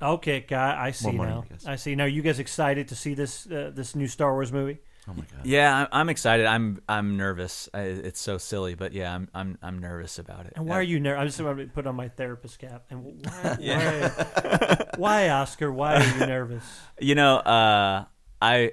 [0.00, 1.44] Okay, guy, I see money, now.
[1.66, 1.72] I.
[1.72, 1.94] I see.
[1.94, 4.78] Now, you guys excited to see this uh, this new Star Wars movie?
[5.08, 5.44] Oh my god.
[5.44, 6.46] Yeah, I'm, I'm excited.
[6.46, 7.68] I'm I'm nervous.
[7.74, 10.52] I, it's so silly, but yeah, I'm I'm I'm nervous about it.
[10.54, 11.20] And why Uh, are you nervous?
[11.20, 12.84] I'm just going to put on my therapist cap.
[12.88, 15.72] And why, why, why, Oscar?
[15.72, 16.64] Why are you nervous?
[17.00, 18.04] You know, uh,
[18.40, 18.72] I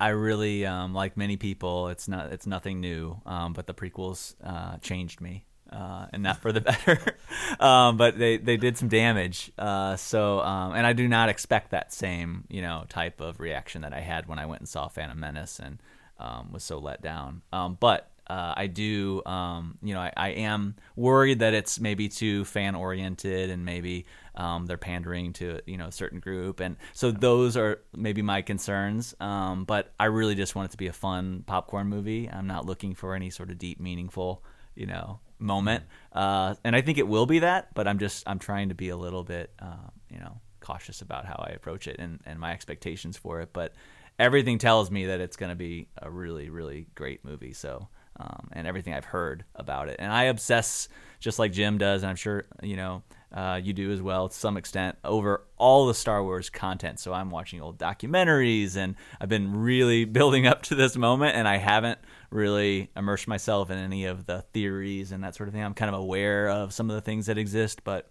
[0.00, 1.88] I really um, like many people.
[1.88, 6.38] It's not it's nothing new, um, but the prequels uh, changed me, uh, and not
[6.38, 7.16] for the better.
[7.58, 9.50] um, but they they did some damage.
[9.58, 13.82] Uh, so um, and I do not expect that same you know type of reaction
[13.82, 15.78] that I had when I went and saw Phantom Menace and
[16.18, 17.42] um, was so let down.
[17.52, 22.08] Um, but uh, I do, um, you know, I, I am worried that it's maybe
[22.08, 24.06] too fan oriented and maybe
[24.36, 28.40] um, they're pandering to you know a certain group, and so those are maybe my
[28.40, 29.14] concerns.
[29.18, 32.30] But I really just want it to be a fun popcorn movie.
[32.30, 34.42] I'm not looking for any sort of deep, meaningful,
[34.74, 35.84] you know, moment.
[36.12, 38.88] Uh, and I think it will be that, but I'm just I'm trying to be
[38.88, 42.52] a little bit, uh, you know, cautious about how I approach it and, and my
[42.52, 43.50] expectations for it.
[43.52, 43.74] But
[44.18, 47.52] everything tells me that it's going to be a really, really great movie.
[47.52, 47.88] So,
[48.18, 50.88] um, and everything I've heard about it, and I obsess
[51.18, 54.34] just like Jim does, and I'm sure you know uh, you do as well to
[54.34, 57.00] some extent over all the Star Wars content.
[57.00, 61.48] So I'm watching old documentaries, and I've been really building up to this moment, and
[61.48, 61.98] I haven't
[62.32, 65.62] really immerse myself in any of the theories and that sort of thing.
[65.62, 68.10] I'm kind of aware of some of the things that exist, but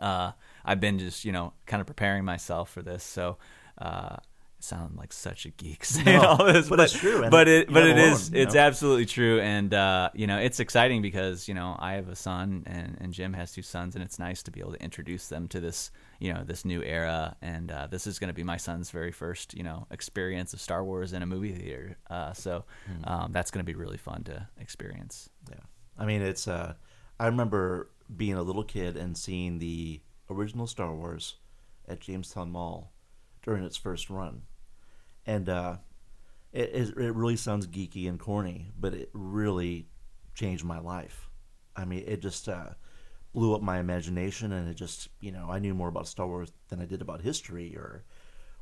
[0.00, 0.32] uh,
[0.64, 3.02] I've been just you know kind of preparing myself for this.
[3.04, 3.38] So
[3.80, 4.18] uh, I
[4.60, 7.86] sound like such a geek saying No, all this, but it's true, But it but
[7.86, 8.60] it alone, is you it's know?
[8.60, 12.62] absolutely true, and uh, you know it's exciting because you know I have a son
[12.66, 15.48] and, and Jim has two sons, and it's nice to be able to introduce them
[15.48, 15.90] to this
[16.20, 19.10] you know this new era, and uh, this is going to be my son's very
[19.12, 21.96] first you know experience of Star Wars in a movie theater.
[22.08, 23.04] Uh, so Hmm.
[23.12, 25.28] um, that's going to be really fun to experience.
[25.50, 25.56] Yeah.
[25.98, 26.46] I mean, it's.
[26.46, 26.74] Uh,
[27.18, 30.00] I remember being a little kid and seeing the
[30.30, 31.36] original Star Wars
[31.88, 32.92] at Jamestown Mall
[33.42, 34.42] during its first run,
[35.26, 35.76] and uh,
[36.52, 39.88] it it it really sounds geeky and corny, but it really
[40.34, 41.28] changed my life.
[41.76, 42.70] I mean, it just uh,
[43.32, 46.52] blew up my imagination, and it just you know I knew more about Star Wars
[46.68, 48.04] than I did about history or.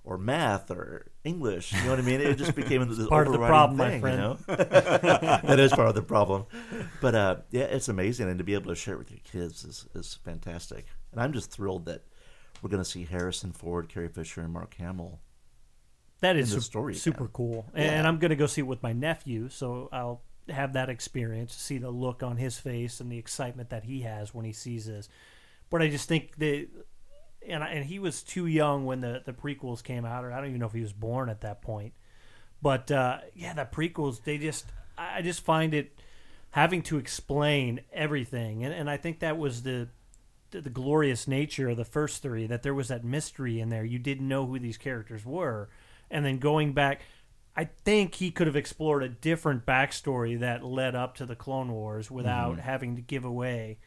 [0.04, 2.22] Or math or English, you know what I mean?
[2.22, 4.16] It just became this Part of the problem, my thing, friend.
[4.16, 4.56] You know?
[4.56, 6.46] that is part of the problem.
[7.02, 9.64] But uh, yeah, it's amazing, and to be able to share it with your kids
[9.64, 10.86] is, is fantastic.
[11.12, 12.04] And I'm just thrilled that
[12.62, 15.20] we're going to see Harrison Ford, Carrie Fisher, and Mark Hamill.
[16.20, 17.32] That is in the su- story super again.
[17.34, 17.66] cool.
[17.74, 17.90] And, Yeah.
[17.98, 21.54] and I'm going to go see it with my nephew, so I'll have that experience,
[21.54, 24.86] see the look on his face and the excitement that he has when he sees
[24.86, 25.08] this.
[25.70, 26.68] But I just think that,
[27.46, 30.48] and, and he was too young when the, the prequels came out, or I don't
[30.48, 31.92] even know if he was born at that point.
[32.60, 35.98] But uh, yeah, the prequels, they just, I just find it
[36.50, 38.64] having to explain everything.
[38.64, 39.88] And, and I think that was the,
[40.50, 43.84] the glorious nature of the first three that there was that mystery in there.
[43.84, 45.68] You didn't know who these characters were,
[46.10, 47.02] and then going back,
[47.58, 51.72] I think he could have explored a different backstory that led up to the Clone
[51.72, 52.60] Wars without Mm-hmm.
[52.60, 53.78] having to give away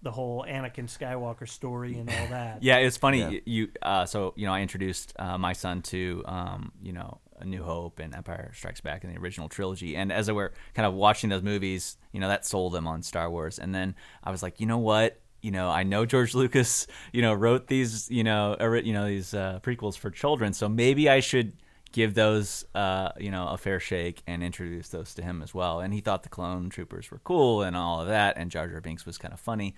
[0.00, 2.58] the whole Anakin Skywalker story and all that.
[2.62, 3.18] Yeah, it's funny.
[3.18, 3.40] Yeah.
[3.44, 7.44] You uh, so you know I introduced uh, my son to um, you know A
[7.44, 10.86] New Hope and Empire Strikes Back in the original trilogy, and as I were kind
[10.86, 14.30] of watching those movies, you know that sold them on Star Wars, and then I
[14.30, 15.20] was like, you know what?
[15.42, 19.06] You know, I know George Lucas, you know, wrote these, you know, ori- you know
[19.06, 21.54] these uh, prequels for children, so maybe I should
[21.92, 25.80] give those, uh, you know, a fair shake and introduce those to him as well.
[25.80, 28.80] And he thought the clone troopers were cool and all of that, and Jar Jar
[28.80, 29.74] Binks was kind of funny.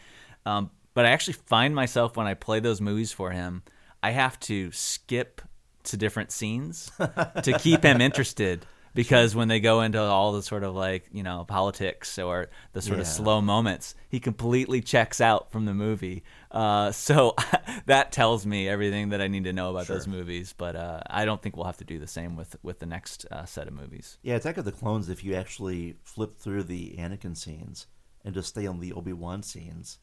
[0.46, 3.62] Um, but I actually find myself when I play those movies for him,
[4.02, 5.40] I have to skip
[5.84, 8.66] to different scenes to keep him interested.
[8.92, 12.82] Because when they go into all the sort of like you know politics or the
[12.82, 16.24] sort of slow moments, he completely checks out from the movie.
[16.50, 17.34] Uh, so
[17.86, 20.54] that tells me everything that I need to know about those movies.
[20.56, 23.26] But uh, I don't think we'll have to do the same with with the next
[23.30, 24.18] uh, set of movies.
[24.22, 27.86] Yeah, Attack of the Clones, if you actually flip through the Anakin scenes
[28.24, 29.98] and just stay on the Obi Wan scenes,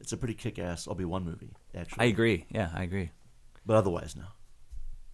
[0.00, 2.04] it's a pretty kick ass Obi Wan movie, actually.
[2.04, 2.46] I agree.
[2.50, 3.10] Yeah, I agree.
[3.64, 4.24] But otherwise, no.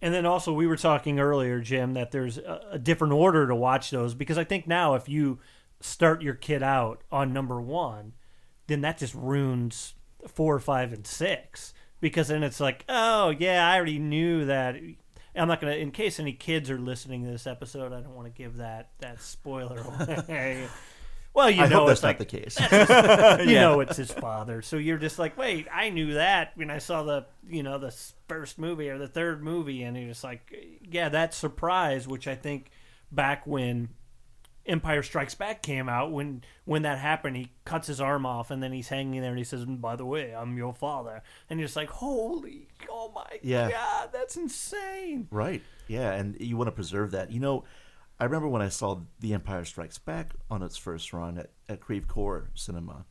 [0.01, 3.55] And then also, we were talking earlier, Jim, that there's a, a different order to
[3.55, 5.39] watch those because I think now if you
[5.81, 8.13] start your kid out on number one,
[8.67, 9.95] then that just ruins
[10.27, 14.75] four, five, and six because then it's like, oh yeah, I already knew that.
[15.35, 18.27] I'm not gonna, in case any kids are listening to this episode, I don't want
[18.27, 19.79] to give that that spoiler
[20.27, 20.67] away.
[21.33, 22.59] well, you I know, that's like not the case.
[23.47, 24.61] you know it's his father.
[24.61, 27.95] So you're just like, wait, I knew that when I saw the you know the
[28.27, 30.53] first movie or the third movie, and you're just like,
[30.89, 32.71] yeah, that surprise, which I think
[33.11, 33.89] back when
[34.69, 38.61] Empire Strikes Back came out, when when that happened, he cuts his arm off, and
[38.61, 41.67] then he's hanging there, and he says, "By the way, I'm your father," and you're
[41.67, 43.69] just like, "Holy, oh my Yeah.
[43.71, 45.61] god, that's insane!" Right.
[45.87, 47.31] Yeah, and you want to preserve that.
[47.31, 47.63] You know,
[48.19, 51.79] I remember when I saw The Empire Strikes Back on its first run at, at
[51.81, 53.05] Creve Coeur Cinema.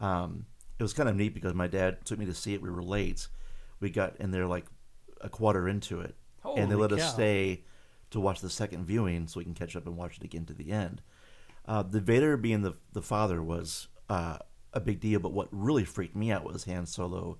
[0.00, 0.46] Um,
[0.78, 2.62] it was kind of neat because my dad took me to see it.
[2.62, 3.28] We were late.
[3.80, 4.66] We got in there like
[5.20, 7.64] a quarter into it, and they Holy let us stay
[8.10, 10.52] to watch the second viewing so we can catch up and watch it again to
[10.52, 11.00] the end.
[11.66, 14.38] Uh, the Vader being the the father was uh,
[14.72, 17.38] a big deal, but what really freaked me out was Han Solo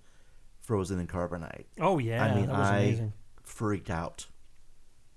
[0.61, 1.65] frozen in carbonite.
[1.81, 3.13] Oh yeah, I mean, I amazing.
[3.43, 4.27] freaked out.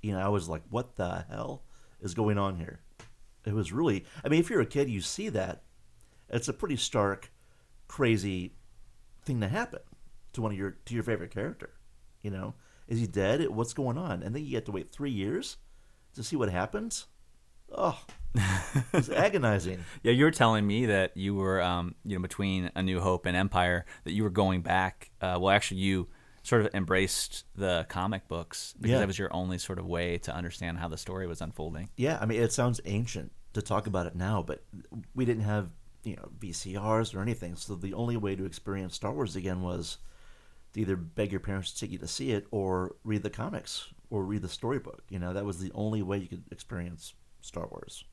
[0.02, 1.64] You know, I was like, "What the hell
[2.02, 2.82] is going on here?"
[3.46, 4.06] It was really.
[4.24, 5.64] I mean, if you're a kid, you see that.
[6.30, 7.32] It's a pretty stark,
[7.88, 8.56] crazy
[9.24, 9.82] thing to happen
[10.34, 11.72] to one of your to your favorite character.
[12.22, 12.56] You know,
[12.88, 13.48] is he dead?
[13.50, 14.24] What's going on?
[14.24, 15.58] And then you have to wait three years
[16.16, 17.08] to see what happens.
[17.76, 18.00] Oh,
[18.94, 19.84] it's agonizing.
[20.04, 23.26] Yeah, you were telling me that you were, um, you know, between A New Hope
[23.26, 25.12] and Empire, that you were going back.
[25.22, 26.08] Uh, well, actually, you
[26.44, 29.00] sort of embraced the comic books because Yeah.
[29.00, 31.90] that was your only sort of way to understand how the story was unfolding.
[31.96, 34.64] Yeah, I mean, it sounds ancient to talk about it now, but
[35.16, 35.70] we didn't have
[36.04, 40.00] you know VCRs or anything, so the only way to experience Star Wars again was
[40.74, 43.88] to either beg your parents to take you to see it or read the comics
[44.10, 45.04] or read the storybook.
[45.10, 48.04] You know, that was the only way you could experience Star Wars.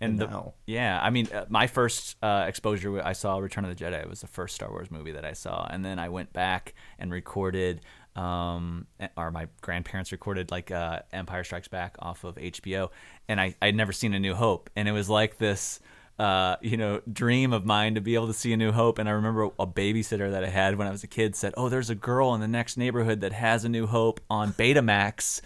[0.00, 0.54] And the, now.
[0.66, 4.00] yeah, I mean, uh, my first uh, exposure, I saw Return of the Jedi.
[4.00, 6.74] It was the first Star Wars movie that I saw, and then I went back
[7.00, 7.80] and recorded,
[8.14, 12.90] um, or my grandparents recorded like uh, Empire Strikes Back off of HBO,
[13.28, 15.80] and I I'd never seen A New Hope, and it was like this.
[16.18, 18.98] Uh, you know, dream of mine to be able to see A New Hope.
[18.98, 21.68] And I remember a babysitter that I had when I was a kid said, "Oh,
[21.68, 25.40] there's a girl in the next neighborhood that has A New Hope on Betamax."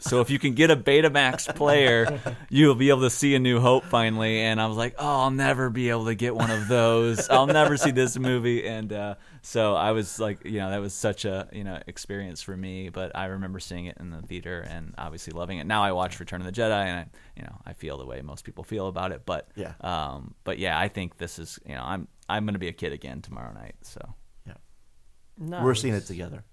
[0.00, 2.20] So if you can get a Betamax player,
[2.50, 4.40] you'll be able to see A New Hope finally.
[4.42, 7.28] And I was like, oh, I'll never be able to get one of those.
[7.28, 8.64] I'll never see this movie.
[8.64, 12.42] And uh, so I was like, you know, that was such a you know experience
[12.42, 12.90] for me.
[12.90, 15.66] But I remember seeing it in the theater and obviously loving it.
[15.66, 18.22] Now I watch Return of the Jedi, and I, you know, I feel the way
[18.22, 19.22] most people feel about it.
[19.26, 19.72] But Yeah.
[19.80, 22.92] um, but yeah, I think this is, you know, I'm I'm gonna be a kid
[22.92, 23.74] again tomorrow night.
[23.82, 24.00] So
[24.46, 25.62] Yeah.
[25.62, 26.44] We're seeing it together.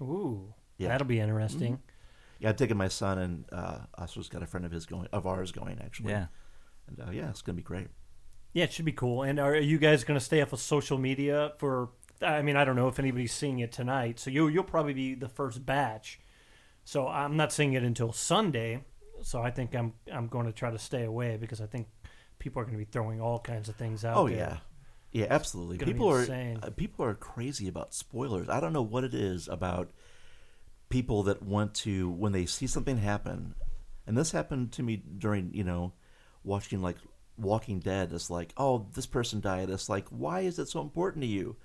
[0.00, 0.88] Ooh, Yeah.
[0.88, 1.80] that'll be interesting.
[2.44, 5.26] Yeah, I'm taking my son and uh, Oscar's got a friend of his going, of
[5.26, 6.12] ours going actually.
[6.12, 6.26] yeah.
[6.86, 7.88] and uh, yeah, it's gonna be great.
[8.54, 9.24] Yeah, it should be cool.
[9.24, 11.90] And are you guys going to stay off of social media for?
[12.22, 15.14] I mean, I don't know if anybody's seeing it tonight, so you you'll probably be
[15.14, 16.20] the first batch.
[16.84, 18.84] So I'm not seeing it until Sunday.
[19.22, 21.88] So I think I'm I'm going to try to stay away because I think
[22.38, 24.16] people are going to be throwing all kinds of things out.
[24.16, 24.36] Oh there.
[24.36, 24.56] yeah,
[25.10, 25.78] yeah, absolutely.
[25.78, 26.60] People are insane.
[26.62, 28.48] uh, people are crazy about spoilers.
[28.48, 29.90] I don't know what it is about
[30.94, 33.54] people that want to when they see something happen,
[34.06, 35.92] and this happened to me during you know
[36.44, 36.96] watching like
[37.36, 38.12] Walking Dead.
[38.12, 39.70] It's like, oh, this person died.
[39.70, 41.56] It's like, why is it so important to you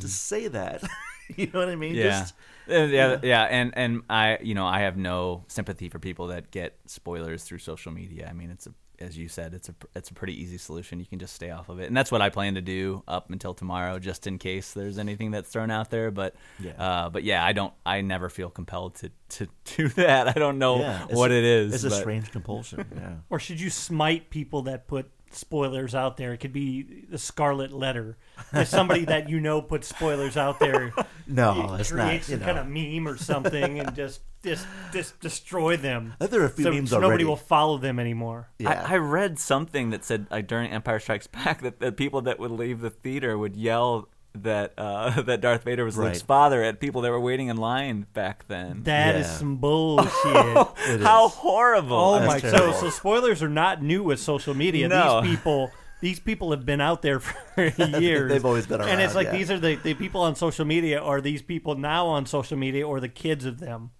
[0.00, 0.82] to say that?
[1.36, 1.94] you know what I mean?
[1.94, 2.06] Mm-hmm.
[2.08, 2.20] Yeah.
[2.20, 2.34] Just-
[2.70, 6.50] Uh, yeah, yeah, and and I, you know, I have no sympathy for people that
[6.52, 8.28] get spoilers through social media.
[8.30, 8.72] I mean, it's a,
[9.02, 10.98] as you said, it's a, it's a pretty easy solution.
[11.00, 13.30] You can just stay off of it, and that's what I plan to do up
[13.30, 16.10] until tomorrow, just in case there's anything that's thrown out there.
[16.10, 16.72] But, Yeah.
[16.72, 20.28] uh, but yeah, I don't, I never feel compelled to to do that.
[20.28, 21.74] I don't know yeah, what a- it is.
[21.74, 22.86] It's a strange compulsion.
[22.94, 23.14] Yeah.
[23.30, 26.32] Or should you smite people that put spoilers out there?
[26.32, 28.16] It could be the Scarlet Letter.
[28.52, 30.92] If somebody that you know puts spoilers out there,
[31.26, 32.22] No, you it's create not.
[32.24, 32.46] some know.
[32.46, 36.14] kind of meme or something and just just just destroy them.
[36.18, 37.24] There are a few so, memes so nobody already.
[37.24, 38.48] will follow them anymore.
[38.58, 38.84] yeah.
[38.86, 42.38] I, I read something that said like, during Empire Strikes Back that the people that
[42.38, 46.80] would leave the theater would yell that uh, that Darth Vader was Luke's father at
[46.80, 48.82] people that were waiting in line back then.
[48.84, 49.32] That is Yeah.
[49.32, 50.10] some bullshit.
[50.88, 51.34] It How is.
[51.34, 51.96] horrible!
[51.96, 52.50] oh That's my!
[52.50, 52.74] So terrible.
[52.74, 54.88] so spoilers are not new with social media.
[54.88, 55.20] No.
[55.20, 55.70] These people.
[56.00, 57.20] These people have been out there
[57.54, 58.28] for years.
[58.28, 59.36] They've always been and it's like yeah.
[59.36, 62.84] these are the, the people on social media, are these people now on social media,
[62.84, 63.92] or the kids of them.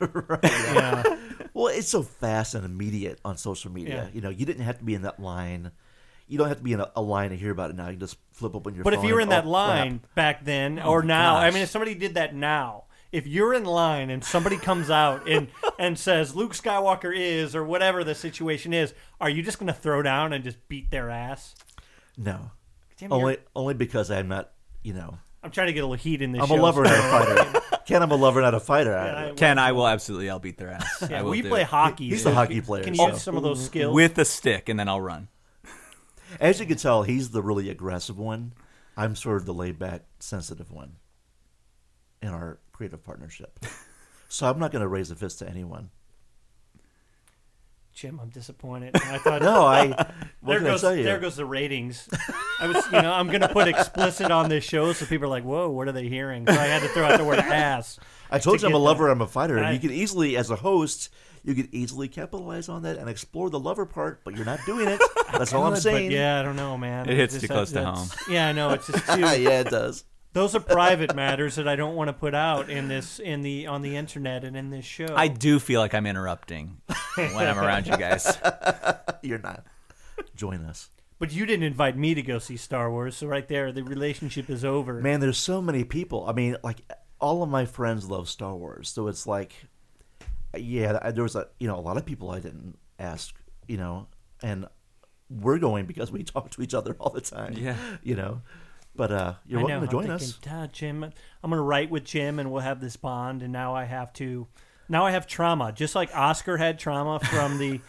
[0.00, 0.38] right.
[0.42, 1.02] Yeah,
[1.52, 4.04] Well, it's so fast and immediate on social media.
[4.06, 4.14] Yeah.
[4.14, 5.72] You know, you didn't have to be in that line.
[6.30, 7.86] You don't have to be in a, a line to hear about it now.
[7.86, 8.92] You can just flip open your phone.
[8.92, 9.04] But phone.
[9.04, 10.14] if you were in and, that oh, line crap.
[10.14, 13.52] back then Oh or my now, I mean, if somebody did that now, if you're
[13.52, 18.14] in line and somebody comes out and and says Luke Skywalker is or whatever the
[18.14, 21.54] situation is, are you just going to throw down and just beat their ass?
[22.16, 22.52] No.
[22.98, 24.50] Damn, Only you're- only because I'm not,
[24.82, 26.42] you know, I'm trying to get a little heat in this.
[26.42, 27.60] I'm show, a lover, so- not a fighter.
[27.86, 28.94] Ken, I'm a lover, not a fighter.
[28.96, 30.30] I- Yeah, I- Ken, I will absolutely.
[30.30, 31.04] I'll beat their ass.
[31.10, 31.66] Yeah, I will we play it.
[31.66, 32.10] hockey.
[32.10, 33.92] He's so the hockey player, Can you so- use some of those skills?
[33.94, 35.26] with a stick, and then I'll run.
[36.38, 38.52] As you can tell, he's the really aggressive one.
[38.96, 40.96] I'm sort of the laid back, sensitive one
[42.22, 43.58] in our creative partnership.
[44.28, 45.90] so I'm not going to raise a fist to anyone.
[47.92, 48.94] Jim, I'm disappointed.
[48.94, 49.88] I thought, No, I.
[50.40, 51.02] What there can I goes tell you?
[51.02, 52.08] there goes the ratings.
[52.60, 55.30] I was, you know, I'm going to put explicit on this show, so people are
[55.30, 57.98] like, "Whoa, what are they hearing?" So I had to throw out the word "ass."
[58.30, 59.06] I told to you I'm a lover.
[59.06, 59.12] that.
[59.12, 61.10] I'm a fighter, and I- you can easily, as a host,
[61.44, 64.88] you could easily capitalize on that and explore the lover part, but you're not doing
[64.88, 65.00] it.
[65.32, 66.08] That's all I'm saying.
[66.10, 67.08] But yeah, I don't know, man.
[67.08, 68.08] It hits Just- too close to home.
[68.28, 68.70] Yeah, I know.
[68.70, 69.20] It's just too.
[69.20, 70.04] yeah, it does.
[70.32, 73.66] Those are private matters that I don't want to put out in this in the
[73.66, 75.08] on the internet and in this show.
[75.16, 76.80] I do feel like I'm interrupting
[77.16, 78.38] when I'm around you guys.
[79.22, 79.64] You're not.
[80.36, 80.88] Join us.
[81.18, 84.48] but you didn't invite me to go see Star Wars, so right there, the relationship
[84.48, 85.00] is over.
[85.00, 86.24] Man, there's so many people.
[86.28, 86.80] I mean, like
[87.20, 89.52] all of my friends love Star Wars, so it's like,
[90.56, 93.34] yeah, there was a you know a lot of people I didn't ask,
[93.68, 94.08] you know,
[94.42, 94.66] and
[95.28, 97.54] we're going because we talk to each other all the time.
[97.54, 97.76] Yeah.
[98.02, 98.42] you know,
[98.96, 100.32] but uh, you're I welcome know, to join I'm us.
[100.32, 103.42] thinking, "Ah, Jim, I'm going to write with Jim, and we'll have this bond.
[103.42, 104.46] And now I have to,
[104.88, 107.80] now I have trauma, just like Oscar had trauma from the,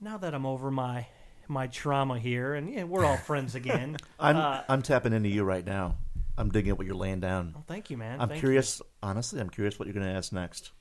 [0.00, 1.06] now that I'm over my
[1.48, 3.96] my trauma here, and yeah, we're all friends again.
[4.18, 5.96] I'm uh, I'm tapping into you right now.
[6.36, 7.52] I'm digging what you're laying down.
[7.54, 8.20] well, thank you, man.
[8.20, 8.82] I'm Thank curious.
[9.02, 10.72] Honestly, I'm curious what you're going to ask next.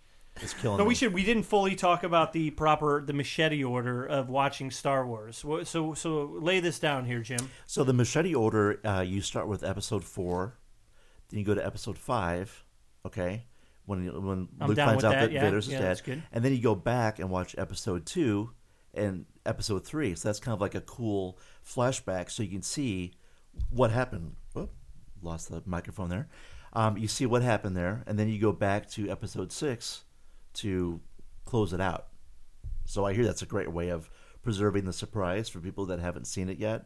[0.42, 0.88] It's killing No, me.
[0.88, 1.14] we should.
[1.14, 5.44] We didn't fully talk about the proper the machete order of watching Star Wars.
[5.66, 7.50] So so lay this down here, Jim.
[7.68, 10.58] So the machete order, uh, you start with episode four,
[11.30, 12.64] then you go to episode five.
[13.06, 13.46] Okay,
[13.86, 15.42] when when I'm Luke finds out that, that yeah.
[15.42, 18.50] Vader's Yeah, dead, and then you go back and watch episode two
[18.94, 20.16] and episode three.
[20.16, 23.14] So that's kind of like a cool flashback, so you can see
[23.70, 24.36] what happened.
[24.54, 24.72] Whoop,
[25.22, 26.28] lost the microphone there.
[26.74, 30.04] Um, you see what happened there, and then you go back to episode six
[30.56, 31.02] to
[31.46, 32.08] close it out.
[32.86, 34.10] So I hear that's a great way of
[34.42, 36.86] preserving the surprise for people that haven't seen it yet,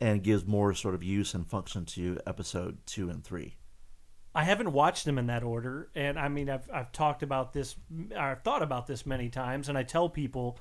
[0.00, 3.56] and gives more sort of use and function to episode two and three.
[4.34, 7.74] I haven't watched them in that order, and I mean, I've I've talked about this,
[8.14, 10.58] I've thought about this many times, and I tell people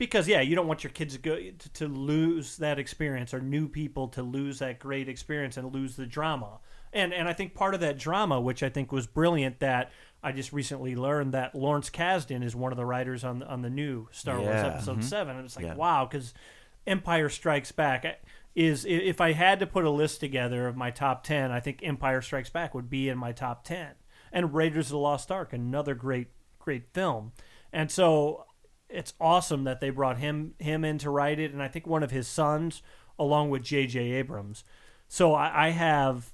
[0.00, 3.40] because yeah, you don't want your kids to go to, to lose that experience, or
[3.40, 6.58] new people to lose that great experience and lose the drama.
[6.92, 9.92] And and I think part of that drama, which I think was brilliant, that
[10.22, 13.68] I just recently learned that Lawrence Kasdan is one of the writers on on the
[13.68, 14.68] new Star Wars Yeah.
[14.68, 15.02] Episode mm-hmm.
[15.02, 15.74] Seven, and it's like Yeah.
[15.74, 16.32] wow, because
[16.86, 18.22] Empire Strikes Back
[18.54, 21.80] is if I had to put a list together of my top 10, I think
[21.82, 23.90] Empire Strikes Back would be in my top 10.
[24.32, 26.28] And Raiders of the Lost Ark, another great
[26.58, 27.32] great film.
[27.72, 28.46] And so
[28.90, 32.02] it's awesome that they brought him him in to write it and I think one
[32.02, 32.82] of his sons
[33.18, 34.64] along with JJ Abrams.
[35.08, 36.32] So I, I have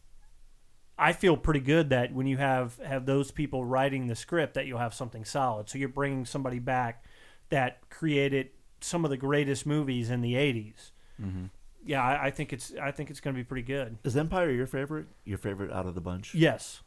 [0.98, 4.66] I feel pretty good that when you have have those people writing the script that
[4.66, 5.68] you'll have something solid.
[5.68, 7.04] So you're bringing somebody back
[7.50, 8.50] that created
[8.80, 10.90] some of the greatest movies in the 80s.
[11.20, 11.44] Mm-hmm.
[11.84, 13.98] Yeah, I, I think it's I think it's going to be pretty good.
[14.04, 15.06] Is Empire your favorite?
[15.24, 16.34] Your favorite out of the bunch?
[16.34, 16.80] Yes.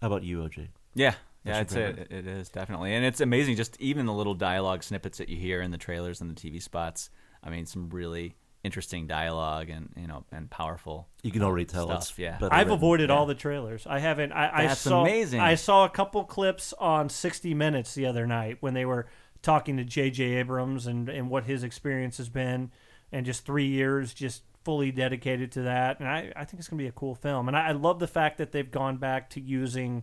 [0.00, 0.68] How about you, OJ?
[0.94, 3.56] Yeah, That's yeah, I'd say your it, it is definitely, and it's amazing.
[3.56, 6.62] Just even the little dialogue snippets that you hear in the trailers and the TV
[6.62, 7.10] spots.
[7.42, 8.34] I mean, some really
[8.64, 11.08] interesting dialogue and you know and powerful.
[11.22, 12.38] You can already tell Stuff, it's yeah.
[12.38, 12.72] better I've written.
[12.72, 13.16] avoided yeah.
[13.16, 13.86] all the trailers.
[13.86, 14.32] I haven't.
[14.32, 15.40] I, I That's saw, amazing.
[15.40, 19.06] I saw a couple clips on 60 Minutes the other night when they were
[19.42, 20.24] talking to J.J.
[20.24, 22.70] Abrams and and what his experience has been,
[23.12, 26.00] and just three years just fully dedicated to that.
[26.00, 27.46] And I, I think it's going to be a cool film.
[27.46, 30.02] And I, I love the fact that they've gone back to using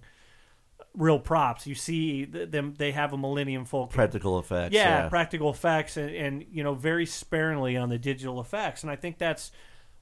[0.93, 1.67] real props.
[1.67, 4.73] You see them; they have a Millennium Falcon practical effects.
[4.73, 8.91] yeah, Yeah, practical effects and, and you know very sparingly on the digital effects and
[8.91, 9.51] i think that's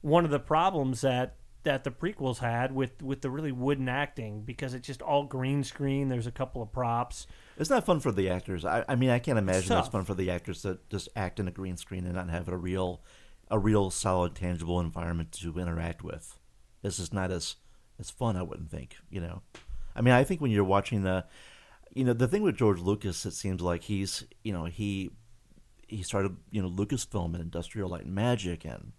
[0.02, 4.42] one of the problems that that the prequels had with with the really wooden acting
[4.42, 6.08] because it's just all green screen.
[6.08, 7.28] There's a couple of props.
[7.58, 8.66] It's not fun for the actors.
[8.66, 9.92] I, I mean, I can't imagine it's tough.
[9.92, 12.58] fun for the actors to just act in a green screen and not have a
[12.58, 13.02] real,
[13.50, 16.40] a real solid, tangible environment to interact with.
[16.82, 17.58] This is not as
[18.00, 18.36] as fun.
[18.36, 18.96] I wouldn't think.
[19.12, 19.42] You know,
[19.96, 21.26] I mean, I think when you're watching the,
[21.94, 25.12] you know, the thing with George Lucas, it seems like he's, you know, he
[25.88, 28.94] he started, you know, Lucasfilm and Industrial Light and Magic, and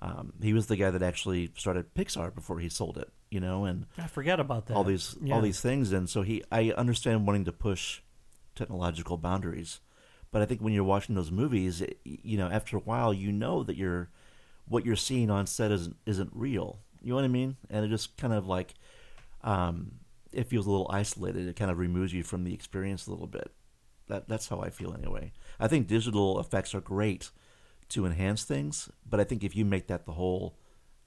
[0.00, 3.10] um, he was the guy that actually started Pixar before he sold it.
[3.30, 4.74] You know, and I forget about that.
[4.74, 5.34] all these Yeah.
[5.36, 8.00] all these things and so he I understand wanting to push
[8.56, 9.78] technological boundaries
[10.32, 13.30] but I think when you're watching those movies it, you know after a while you
[13.30, 14.10] know that you're
[14.66, 17.88] what you're seeing on set isn't isn't real you know what I mean and it
[17.88, 18.74] just kind of like
[19.44, 19.99] um
[20.32, 21.48] it feels a little isolated.
[21.48, 23.52] It kind of removes you from the experience a little bit.
[24.08, 25.32] That that's how I feel anyway.
[25.58, 27.30] I think digital effects are great
[27.90, 30.56] to enhance things but I think if you make that the whole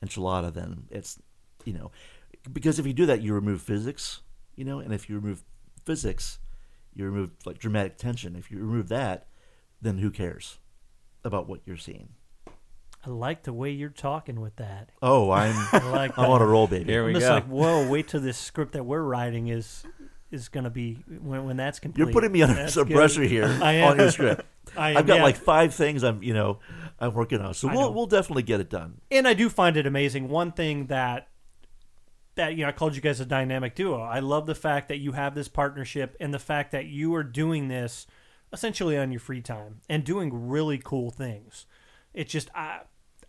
[0.05, 1.17] enchilada then it's
[1.63, 1.91] you know
[2.51, 4.19] because if you do that you remove physics
[4.55, 5.45] you know and if you remove
[5.85, 6.39] physics
[6.95, 8.35] you remove like dramatic tension.
[8.35, 9.27] If you remove that
[9.81, 10.59] then who cares
[11.23, 12.09] about what you're seeing
[13.05, 14.89] I like the way you're talking with that.
[15.01, 17.33] oh i'm I like i'm on a roll baby Here I'm we just go.
[17.33, 17.89] like, whoa!
[17.89, 19.83] Wait till this script that we're writing is
[20.31, 22.03] is going to be when when that's complete.
[22.03, 22.95] you're putting me under That's some good.
[22.95, 23.91] pressure here I am.
[23.91, 24.45] on your script
[24.75, 25.23] I am, i've got yeah.
[25.23, 26.59] like five things i'm you know
[26.99, 27.91] i'm working on so I we'll know.
[27.91, 30.29] we'll definitely get it done and I do find it amazing.
[30.29, 31.27] One thing that
[32.35, 34.01] that you know, I called you guys a dynamic duo.
[34.01, 37.23] I love the fact that you have this partnership and the fact that you are
[37.23, 38.07] doing this
[38.51, 41.67] essentially on your free time and doing really cool things.
[42.13, 42.79] It's just I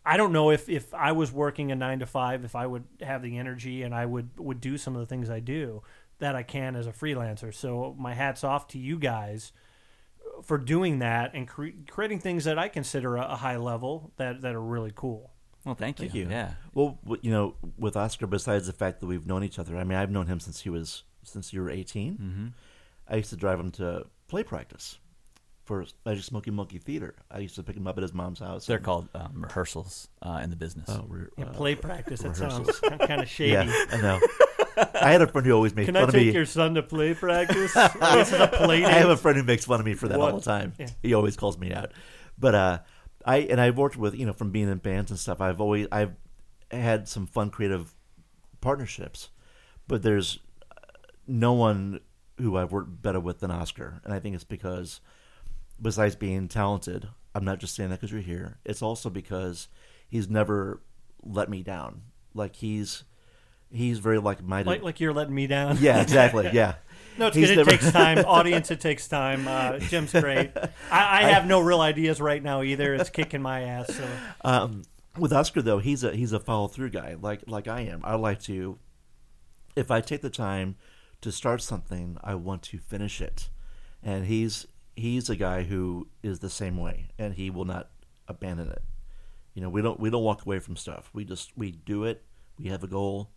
[0.07, 2.85] I don't know if if I was working a 9 to 5 if I would
[3.01, 5.83] have the energy and I would would do some of the things I do
[6.19, 7.53] that I can as a freelancer.
[7.55, 9.53] So my hats off to you guys
[10.43, 14.43] for doing that and cre- creating things that I consider a, a high level that
[14.43, 15.31] that are really cool.
[15.65, 16.09] Well, thank you.
[16.09, 16.29] Thank you.
[16.29, 16.53] Yeah.
[16.75, 19.97] well you know with oscar besides the fact that we've known each other i mean
[19.97, 22.47] i've known him since he was since you were 18 Mm-hmm.
[23.09, 24.99] I used to drive him to play practice
[25.65, 27.15] for Magic Smoky Monkey Theater.
[27.31, 28.67] I used to pick him up at his mom's house.
[28.67, 30.89] They're and- called um, rehearsals uh, in the business.
[30.89, 32.21] Oh, re- Yeah, uh, play practice.
[32.21, 32.79] That rehearsals.
[32.81, 33.53] sounds kind of shady.
[33.53, 34.21] Yeah, I know.
[35.01, 36.19] I had a friend who always made Can fun I of me.
[36.19, 37.73] Can I take your son to play practice?
[38.01, 40.19] this is a play I have a friend who makes fun of me for that
[40.19, 40.75] all the time.
[40.79, 40.89] Yeah.
[41.03, 41.93] He always calls me out.
[42.39, 42.79] But uh,
[43.25, 45.41] I and I've worked with you know from being in bands and stuff.
[45.41, 46.15] I've always I've
[46.71, 47.95] had some fun creative
[48.61, 49.31] partnerships,
[49.87, 50.41] but there's
[50.73, 50.81] uh,
[51.29, 52.01] no one
[52.39, 55.01] who I've worked better with than Oscar, and I think it's because
[55.81, 58.59] besides being talented, I'm not just saying that because you're here.
[58.65, 59.69] It's also because
[60.09, 60.81] he's never
[61.23, 62.03] let me down.
[62.35, 63.05] Like he's
[63.71, 64.71] he's very like minded.
[64.71, 65.79] Like, like you're letting me down.
[65.81, 66.51] yeah, exactly.
[66.53, 66.75] Yeah.
[67.17, 67.53] No, it's He's good.
[67.53, 68.19] It never- takes time.
[68.27, 69.47] Audience, it takes time.
[69.47, 70.51] Uh, Jim's great.
[70.91, 72.93] I, I have no real ideas right now either.
[72.95, 73.95] It's kicking my ass.
[73.95, 74.09] So
[74.43, 74.83] Um,
[75.17, 78.01] with Oscar though, he's a he's a follow through guy, like like I am.
[78.05, 78.79] I like to,
[79.77, 80.75] if I take the time
[81.21, 83.49] to start something, I want to finish it,
[84.03, 84.67] and he's
[84.97, 87.91] he's a guy who is the same way, and he will not
[88.29, 88.83] abandon it.
[89.55, 91.11] You know, we don't we don't walk away from stuff.
[91.13, 92.23] We just we do it.
[92.59, 93.31] We have a goal.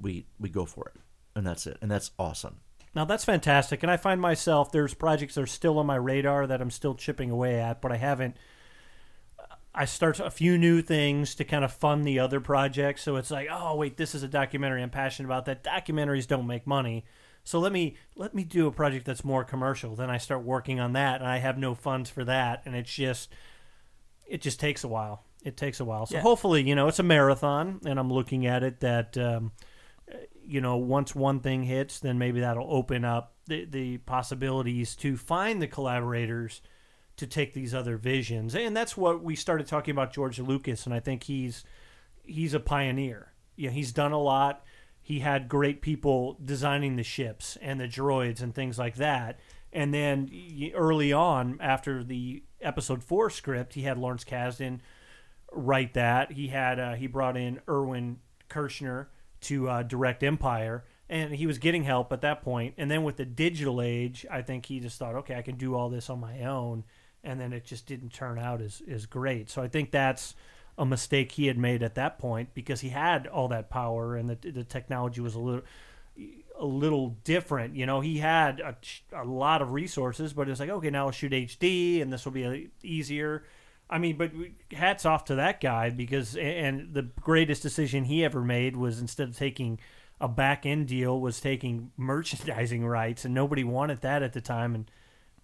[0.00, 1.00] We we go for it,
[1.34, 2.60] and that's it, and that's awesome.
[2.94, 3.82] now that's fantastic.
[3.82, 6.94] And I find myself there's projects that are still on my radar that I'm still
[6.94, 8.36] chipping away at, but I haven't.
[9.38, 13.02] Uh, I start a few new things to kind of fund the other projects.
[13.02, 15.44] So it's like, oh wait, this is a documentary I'm passionate about.
[15.46, 17.04] That documentaries don't make money.
[17.44, 19.94] So let me let me do a project that's more commercial.
[19.94, 22.92] Then I start working on that, and I have no funds for that, and it's
[22.92, 23.30] just
[24.26, 25.22] it just takes a while.
[25.44, 26.06] It takes a while.
[26.06, 26.22] So Yeah.
[26.22, 29.52] hopefully, you know, it's a marathon, and I'm looking at it that um,
[30.42, 35.18] you know once one thing hits, then maybe that'll open up the the possibilities to
[35.18, 36.62] find the collaborators
[37.16, 40.94] to take these other visions, and that's what we started talking about George Lucas, and
[40.94, 41.62] I think he's
[42.24, 43.32] he's a pioneer.
[43.54, 44.64] Yeah, he's done a lot.
[45.04, 49.38] He had great people designing the ships and the droids and things like that.
[49.70, 50.30] And then
[50.74, 54.80] early on, after the episode four script, he had Lawrence Kasdan
[55.52, 56.32] write that.
[56.32, 59.08] He had uh, he brought in Irvin Kershner
[59.42, 62.72] to uh, direct Empire, and he was getting help at that point.
[62.78, 65.74] And then with the digital age, I think he just thought, okay, I can do
[65.74, 66.84] all this on my own.
[67.22, 69.50] And then it just didn't turn out as as great.
[69.50, 70.34] So I think that's
[70.76, 74.28] a mistake he had made at that point because he had all that power and
[74.30, 75.62] the the technology was a little
[76.58, 77.74] a little different.
[77.74, 78.76] You know, he had a,
[79.12, 82.32] a lot of resources, but it's like, okay, now I'll shoot HD and this will
[82.32, 83.44] be uh easier.
[83.88, 84.32] I mean, but
[84.72, 89.28] hats off to that guy because, and the greatest decision he ever made was instead
[89.28, 89.78] of taking
[90.20, 94.74] a back end deal, was taking merchandising rights, and nobody wanted that at the time.
[94.74, 94.90] And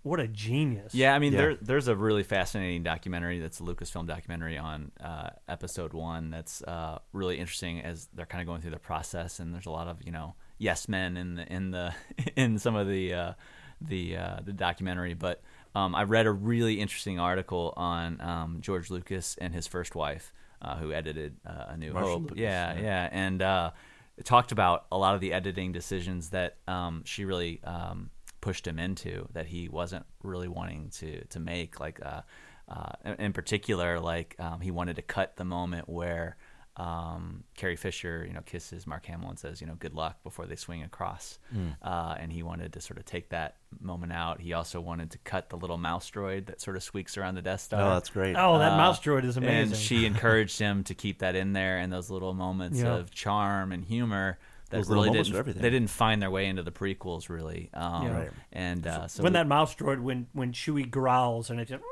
[0.03, 0.95] what a genius.
[0.95, 1.39] Yeah, I mean, Yeah.
[1.41, 6.63] there there's a really fascinating documentary that's a Lucasfilm documentary on uh, episode one that's
[6.63, 9.89] uh, really interesting as they're kind of going through the process, and there's a lot
[9.89, 11.95] of you know yes men in the in the
[12.37, 13.33] in some of the uh,
[13.81, 15.43] the uh, the documentary, but
[15.75, 20.33] um, I read a really interesting article on um, George Lucas and his first wife,
[20.63, 22.23] uh, who edited uh, A New Marcia Hope.
[22.23, 22.81] Lucas, yeah, yeah.
[22.81, 23.71] yeah, and uh,
[24.19, 28.11] it talked about a lot of the editing decisions that um, she really um,
[28.41, 31.81] pushed him into that he wasn't really wanting to to make.
[31.81, 32.23] Like uh,
[32.69, 36.37] uh, in- in particular, like um, he wanted to cut the moment where
[36.77, 40.47] um, Carrie Fisher, you know, kisses Mark Hamill and says, you know, good luck before
[40.47, 41.39] they swing across.
[41.53, 41.71] Hmm.
[41.83, 44.41] Uh, and he wanted to sort of take that moment out.
[44.41, 47.43] He also wanted to cut the little mouse droid that sort of squeaks around the
[47.43, 47.83] Death Star.
[47.83, 48.35] Oh, that's great.
[48.37, 49.73] Oh, that Uh, mouse droid is amazing.
[49.73, 52.95] And she encouraged him to keep that in there and those little moments Yeah.
[52.95, 54.39] of charm and humor
[54.71, 55.63] that Those really didn't are everything.
[55.63, 57.71] they didn't find their way into the prequels really.
[57.75, 58.17] Um, Yeah.
[58.19, 58.31] Right.
[58.53, 61.83] And uh, so when that mouse droid, when when Chewie growls and it just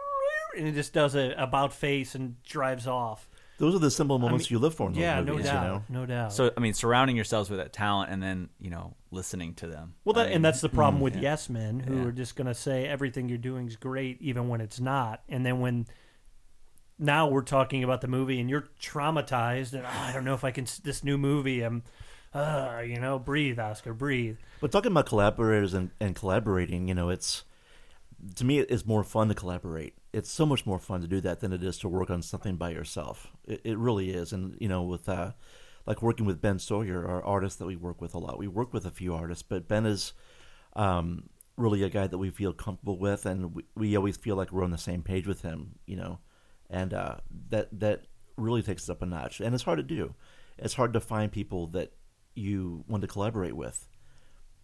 [0.57, 3.29] and it just does a about face and drives off.
[3.59, 5.47] Those are the simple moments you live for in those Yeah, movies.
[5.47, 6.01] no doubt, You know?
[6.01, 6.33] no doubt.
[6.33, 9.95] so I mean, surrounding yourselves with that talent and then you know listening to them.
[10.05, 12.05] well, that, I mean, and that's the problem with yes men who Yeah.
[12.07, 15.45] are just going to say everything you're doing is great even when it's not, and
[15.45, 15.87] then when
[17.01, 20.45] now we're talking about the movie and you're traumatized and "Ah, I don't know if
[20.45, 21.63] I can this new movie.
[21.63, 21.83] I'm,
[22.35, 24.37] uh, you know, breathe, Oscar, breathe.
[24.61, 27.45] But talking about collaborators and, and collaborating, you know, it's
[28.37, 29.95] to me it's more fun to collaborate.
[30.13, 32.57] It's so much more fun to do that than it is to work on something
[32.57, 33.29] by yourself.
[33.45, 35.33] It, it really is, and you know, with uh,
[35.87, 38.39] like working with Ben Sawyer, our artist that we work with a lot.
[38.39, 40.13] We work with a few artists, but Ben is
[40.75, 44.53] um, really a guy that we feel comfortable with, and we, we always feel like
[44.53, 45.79] we're on the same page with him.
[45.87, 46.19] You know,
[46.69, 47.17] and uh,
[47.51, 48.03] that that
[48.37, 50.15] really takes it up a notch, and it's hard to do.
[50.59, 51.93] It's hard to find people that
[52.39, 53.87] you want to collaborate with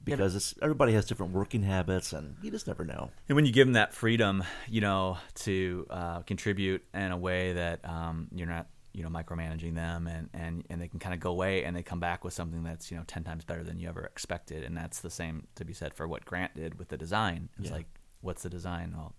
[0.04, 3.10] because it's everybody has different working habits, and you just never know.
[3.28, 7.54] And when you give them that freedom, you know, to uh, contribute in a way
[7.54, 11.20] that um, you're not, you know, micromanaging them, and, and, and they can kind of
[11.20, 13.78] go away and they come back with something that's you know ten times better than
[13.78, 16.88] you ever expected, and that's the same to be said for what Grant did with
[16.88, 17.48] the design.
[17.58, 17.76] It's Yeah.
[17.76, 17.86] like,
[18.20, 18.92] what's the design?
[18.96, 19.14] Well,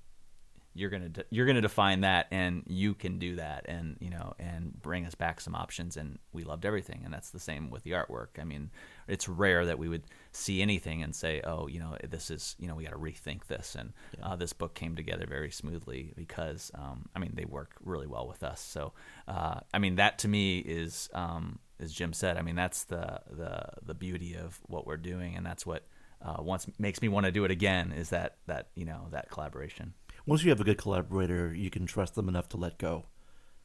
[0.76, 4.34] you're gonna de- you're gonna define that, and you can do that, and you know,
[4.38, 5.96] and bring us back some options.
[5.96, 8.40] And we loved everything, and that's the same with the artwork.
[8.40, 8.70] I mean,
[9.08, 10.04] it's rare that we would
[10.34, 13.46] see anything and say, oh, you know, this is you know, we got to rethink
[13.46, 13.76] this.
[13.76, 18.08] And uh, this book came together very smoothly because, um, I mean, they work really
[18.08, 18.60] well with us.
[18.60, 18.92] So,
[19.30, 23.22] uh, I mean, that to me is, um, as Jim said, I mean, that's the
[23.32, 25.84] the the beauty of what we're doing, and that's what.
[26.22, 29.30] Uh, once makes me want to do it again is that that you know that
[29.30, 29.94] collaboration.
[30.26, 33.06] Once you have a good collaborator, you can trust them enough to let go.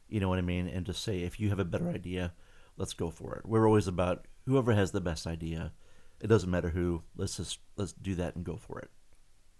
[0.07, 0.67] You know what I mean?
[0.67, 2.33] And just say, if you have a better idea,
[2.77, 3.45] let's go for it.
[3.45, 5.71] We're always about whoever has the best idea.
[6.19, 7.03] It doesn't matter who.
[7.15, 8.89] Let's just let's do that and go for it.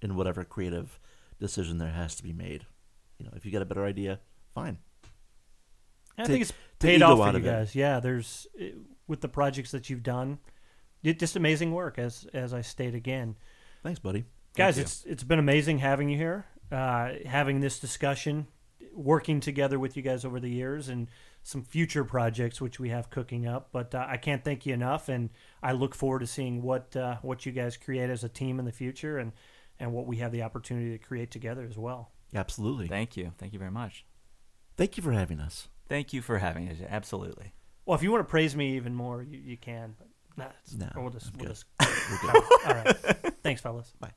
[0.01, 0.99] In whatever creative
[1.39, 2.65] decision there has to be made.
[3.17, 4.19] You know, if you get a better idea,
[4.53, 4.77] fine.
[6.17, 7.49] I think it's paid off for you of it.
[7.49, 7.73] guys.
[7.75, 8.45] Yeah, there's
[9.07, 10.39] with the projects that you've done,
[11.03, 11.97] it, just amazing work.
[11.97, 13.35] As as I state again,
[13.81, 14.25] Thanks, buddy.
[14.55, 14.81] guys, Thank you.
[14.83, 18.47] it's it's been amazing having you here, uh, having this discussion,
[18.93, 21.07] working together with you guys over the years, and
[21.43, 23.69] some future projects which we have cooking up.
[23.71, 25.29] But uh, I can't thank you enough, and
[25.61, 28.65] I look forward to seeing what uh, what you guys create as a team in
[28.65, 29.31] the future, and
[29.79, 32.11] and what we have the opportunity to create together as well.
[32.35, 32.87] absolutely.
[32.87, 34.05] Thank you, thank you very much.
[34.77, 35.67] Thank you for having us.
[35.89, 36.77] Thank you for having us.
[36.87, 37.53] Absolutely.
[37.85, 39.95] Well, if you want to praise me even more, you, you can.
[39.97, 40.07] But
[40.37, 41.65] nah, it's, No, we'll just I'm we'll just.
[41.81, 41.87] All
[42.27, 42.43] right.
[42.65, 43.33] All right.
[43.43, 43.91] Thanks, fellas.
[43.99, 44.13] Bye.